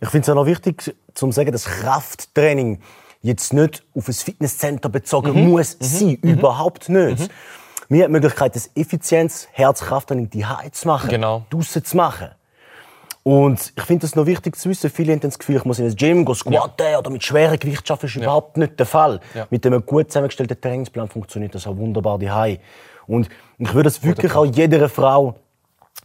Ich 0.00 0.08
finde 0.08 0.24
es 0.24 0.28
auch 0.30 0.34
noch 0.34 0.46
wichtig, 0.46 0.94
zu 1.14 1.30
sagen, 1.30 1.52
dass 1.52 1.64
Krafttraining 1.64 2.80
jetzt 3.22 3.52
nicht 3.52 3.84
auf 3.94 4.08
ein 4.08 4.14
Fitnesscenter 4.14 4.88
bezogen 4.88 5.32
mhm. 5.32 5.50
muss 5.50 5.78
mhm. 5.78 5.84
sein. 5.84 6.18
Mhm. 6.22 6.30
Überhaupt 6.30 6.88
nicht. 6.88 7.20
Mhm. 7.20 7.28
Wir 7.88 8.04
haben 8.04 8.12
die 8.12 8.20
Möglichkeit, 8.20 8.54
das 8.54 8.70
Effizienz, 8.74 9.48
Herz-Krafttraining 9.52 10.30
die 10.30 10.46
zu 10.72 10.86
machen, 10.86 11.10
genau. 11.10 11.44
draussen 11.50 11.84
zu 11.84 11.96
machen. 11.96 12.30
Und 13.22 13.72
ich 13.76 13.82
finde 13.82 14.06
es 14.06 14.16
noch 14.16 14.24
wichtig 14.26 14.56
zu 14.56 14.70
wissen, 14.70 14.88
viele 14.88 15.12
haben 15.12 15.20
das 15.20 15.38
Gefühl, 15.38 15.56
ich 15.56 15.64
muss 15.64 15.78
in 15.78 15.86
ein 15.86 15.94
Gym 15.94 16.24
gehen, 16.24 16.34
squatten 16.34 16.86
ja. 16.86 16.98
oder 16.98 17.10
mit 17.10 17.22
schweren 17.22 17.58
Gewicht 17.58 17.90
arbeiten, 17.90 18.06
ist 18.06 18.14
ja. 18.14 18.22
überhaupt 18.22 18.56
nicht 18.56 18.78
der 18.78 18.86
Fall. 18.86 19.20
Ja. 19.34 19.46
Mit 19.50 19.66
einem 19.66 19.84
gut 19.84 20.08
zusammengestellten 20.08 20.58
Trainingsplan 20.58 21.08
funktioniert 21.08 21.54
das 21.54 21.66
auch 21.66 21.76
wunderbar 21.76 22.18
daheim. 22.18 22.58
Und 23.06 23.28
ich 23.58 23.74
würde 23.74 23.88
es 23.88 24.02
wirklich 24.02 24.34
auch 24.34 24.46
jeder 24.46 24.88
Frau 24.88 25.34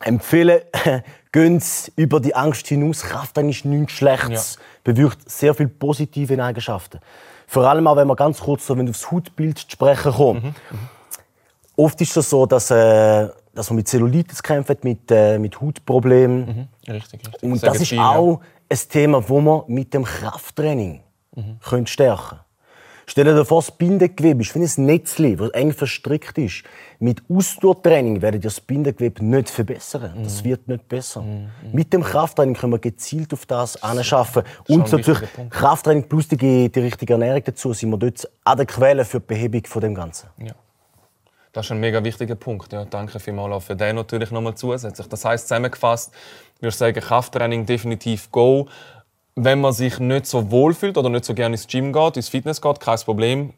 empfehlen, 0.01 0.61
gehen 1.35 1.61
über 1.97 2.21
die 2.21 2.33
Angst 2.33 2.67
hinaus. 2.67 3.01
Kraft 3.01 3.37
ist 3.37 3.65
nichts 3.65 3.93
Schlechtes, 3.93 4.55
ja. 4.55 4.61
bewirkt 4.85 5.29
sehr 5.29 5.53
viele 5.53 5.67
positive 5.69 6.41
Eigenschaften. 6.41 6.99
Vor 7.45 7.65
allem 7.65 7.85
auch, 7.87 7.97
wenn 7.97 8.07
man 8.07 8.15
ganz 8.15 8.39
kurz 8.39 8.65
so, 8.65 8.77
wenn 8.77 8.89
aufs 8.89 9.11
Hautbild 9.11 9.59
zu 9.59 9.69
sprechen 9.69 10.13
kommt. 10.13 10.43
Mhm. 10.43 10.49
Mhm. 10.49 10.89
Oft 11.75 11.99
ist 11.99 12.15
es 12.15 12.29
so, 12.29 12.45
dass, 12.45 12.71
äh, 12.71 13.27
dass 13.53 13.69
man 13.69 13.75
mit 13.75 13.87
Zellulitis 13.87 14.41
kämpft, 14.41 14.83
mit, 14.85 15.11
äh, 15.11 15.37
mit 15.37 15.59
Hautproblemen. 15.59 16.69
Mhm. 16.87 16.93
Richtig, 16.93 17.27
richtig. 17.27 17.43
Und 17.43 17.61
das 17.61 17.81
ist 17.81 17.89
viel, 17.89 17.99
auch 17.99 18.39
ja. 18.39 18.47
ein 18.69 18.89
Thema, 18.89 19.29
wo 19.29 19.41
man 19.41 19.63
mit 19.67 19.93
dem 19.93 20.05
Krafttraining 20.05 21.01
mhm. 21.35 21.85
stärken 21.85 22.39
Stell 23.07 23.25
dir 23.25 23.45
vor, 23.45 23.61
das 23.61 23.71
Bindegewebe 23.71 24.41
ist 24.41 24.55
wie 24.55 24.59
ein 24.59 24.85
Netzli, 24.85 25.35
das 25.35 25.49
eng 25.51 25.73
verstrickt 25.73 26.37
ist. 26.37 26.63
Mit 26.99 27.21
Ausdauertraining 27.29 28.21
werdet 28.21 28.43
ihr 28.43 28.49
das 28.49 28.59
Bindegewebe 28.59 29.23
nicht 29.23 29.49
verbessern. 29.49 30.11
Das 30.23 30.41
mhm. 30.41 30.45
wird 30.45 30.67
nicht 30.67 30.87
besser. 30.87 31.21
Mhm. 31.21 31.49
Mit 31.71 31.93
dem 31.93 32.03
Krafttraining 32.03 32.55
können 32.55 32.73
wir 32.73 32.79
gezielt 32.79 33.31
auf 33.33 33.45
das 33.45 33.81
anschaffen. 33.83 34.43
Und 34.67 34.91
natürlich 34.91 35.19
Krafttraining 35.49 36.09
plus 36.09 36.27
die, 36.27 36.71
die 36.71 36.79
richtige 36.79 37.13
Ernährung 37.13 37.43
dazu, 37.43 37.73
sind 37.73 37.91
wir 37.91 37.97
dort 37.97 38.27
an 38.43 38.57
der 38.57 38.65
Quelle 38.65 39.05
für 39.05 39.19
die 39.19 39.27
Behebung 39.27 39.65
von 39.65 39.81
dem 39.81 39.93
Ganzen. 39.93 40.29
Ja. 40.39 40.53
Das 41.55 41.67
ist 41.67 41.71
ein 41.71 41.79
mega 41.79 42.03
wichtiger 42.03 42.35
Punkt. 42.35 42.73
Ja, 42.73 42.83
danke 42.83 43.17
vielmals 43.17 43.53
auch 43.53 43.61
für 43.61 43.77
den 43.77 43.95
natürlich 43.95 44.29
nochmal 44.29 44.55
zusätzlich. 44.55 45.07
Das 45.07 45.23
heißt 45.23 45.47
zusammengefasst, 45.47 46.13
ich 46.59 46.75
sagen, 46.75 46.99
Krafttraining 46.99 47.65
definitiv 47.65 48.29
go. 48.31 48.67
Wenn 49.37 49.59
man 49.59 49.73
sich 49.73 49.99
nicht 49.99 50.27
so 50.27 50.49
wohl 50.49 50.73
fühlt 50.73 50.97
oder 50.97 51.09
nicht 51.09 51.25
so 51.25 51.33
gerne 51.33 51.55
ins 51.55 51.67
Gym 51.67 51.91
geht, 51.91 52.15
ins 52.15 52.29
Fitness 52.29 52.61
geht, 52.61 52.79
kein 52.79 52.97
Problem. 52.99 53.53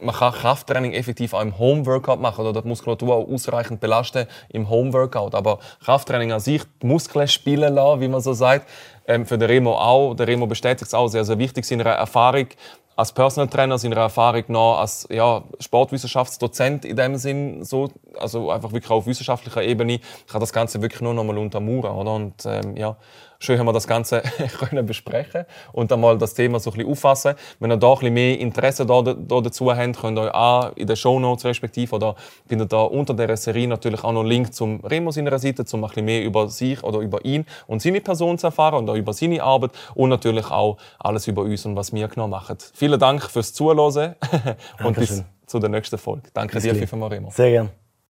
Man 0.00 0.14
kann 0.14 0.32
Krafttraining 0.32 0.92
effektiv 0.92 1.34
auch 1.34 1.40
im 1.40 1.58
Home-Workout 1.58 2.20
machen 2.20 2.46
oder 2.46 2.62
die 2.62 2.68
Muskulatur 2.68 3.16
auch 3.16 3.28
ausreichend 3.28 3.80
belasten 3.80 4.28
im 4.50 4.70
Home-Workout. 4.70 5.34
Aber 5.34 5.58
Krafttraining 5.84 6.30
an 6.30 6.38
sich, 6.38 6.62
die 6.80 6.86
Muskeln 6.86 7.26
spielen 7.26 7.74
lassen, 7.74 8.00
wie 8.00 8.06
man 8.06 8.20
so 8.20 8.32
sagt, 8.32 8.68
ähm, 9.08 9.26
für 9.26 9.38
den 9.38 9.48
Remo 9.48 9.72
auch. 9.72 10.14
Der 10.14 10.28
Remo 10.28 10.46
bestätigt 10.46 10.86
es 10.86 10.94
auch 10.94 11.08
sehr, 11.08 11.24
sehr 11.24 11.38
wichtig, 11.38 11.64
seine 11.64 11.82
Erfahrung 11.82 12.46
als 12.94 13.12
Personal 13.12 13.48
Trainer, 13.48 13.78
seiner 13.78 13.96
Erfahrung 13.96 14.44
nach 14.48 14.78
als 14.80 15.06
ja, 15.10 15.42
Sportwissenschaftsdozent 15.60 16.84
in 16.84 16.96
dem 16.96 17.16
Sinn, 17.16 17.64
so, 17.64 17.90
also 18.18 18.50
einfach 18.50 18.72
wirklich 18.72 18.90
auf 18.90 19.06
wissenschaftlicher 19.06 19.62
Ebene, 19.62 20.00
kann 20.28 20.40
das 20.40 20.52
Ganze 20.52 20.82
wirklich 20.82 21.00
nur 21.00 21.14
noch 21.14 21.22
mal 21.22 21.38
untermauern, 21.38 21.96
oder? 21.96 22.14
Und 22.14 22.44
ähm, 22.44 22.76
ja, 22.76 22.96
schön 23.38 23.58
haben 23.58 23.66
wir 23.66 23.72
das 23.72 23.86
Ganze 23.86 24.22
können 24.58 24.84
besprechen 24.86 25.44
und 25.72 25.90
dann 25.90 26.00
mal 26.00 26.18
das 26.18 26.34
Thema 26.34 26.60
so 26.60 26.70
ein 26.70 26.76
bisschen 26.76 26.90
auffassen. 26.90 27.34
Wenn 27.60 27.70
ihr 27.70 27.76
da 27.76 27.88
ein 27.88 27.98
bisschen 27.98 28.14
mehr 28.14 28.38
Interesse 28.38 28.84
da, 28.84 29.02
da 29.02 29.40
dazu 29.40 29.74
habt, 29.74 30.00
könnt 30.00 30.18
ihr 30.18 30.22
euch 30.22 30.34
auch 30.34 30.76
in 30.76 30.86
den 30.86 30.96
Show 30.96 31.18
Notes 31.20 31.44
respektive 31.44 31.94
oder 31.94 32.16
findet 32.46 32.72
da 32.72 32.82
unter 32.82 33.14
der 33.14 33.36
Serie 33.36 33.68
natürlich 33.68 34.02
auch 34.02 34.12
noch 34.12 34.20
einen 34.20 34.28
Link 34.28 34.54
zum 34.54 34.80
Remo 34.84 35.10
seiner 35.10 35.38
Seite, 35.38 35.64
um 35.72 35.84
ein 35.84 35.88
bisschen 35.88 36.04
mehr 36.04 36.24
über 36.24 36.48
sich 36.48 36.82
oder 36.82 36.98
über 36.98 37.24
ihn 37.24 37.44
und 37.66 37.82
seine 37.82 38.00
Person 38.00 38.38
zu 38.38 38.48
erfahren 38.48 38.74
und 38.74 38.90
auch 38.90 38.96
über 38.96 39.12
seine 39.12 39.42
Arbeit 39.42 39.70
und 39.94 40.10
natürlich 40.10 40.50
auch 40.50 40.76
alles 40.98 41.26
über 41.26 41.42
uns 41.42 41.64
und 41.66 41.76
was 41.76 41.92
wir 41.92 42.08
genau 42.08 42.28
machen. 42.28 42.58
Vielen 42.74 42.98
Dank 42.98 43.22
fürs 43.22 43.52
Zuhören 43.52 44.14
und 44.84 44.96
bis 44.96 45.24
zu 45.46 45.58
der 45.58 45.70
nächsten 45.70 45.98
Folge. 45.98 46.28
Danke 46.32 46.54
bis 46.54 46.64
dir, 46.64 46.74
Remo. 46.74 47.30
Sehr 47.30 47.50
gerne. 47.50 47.87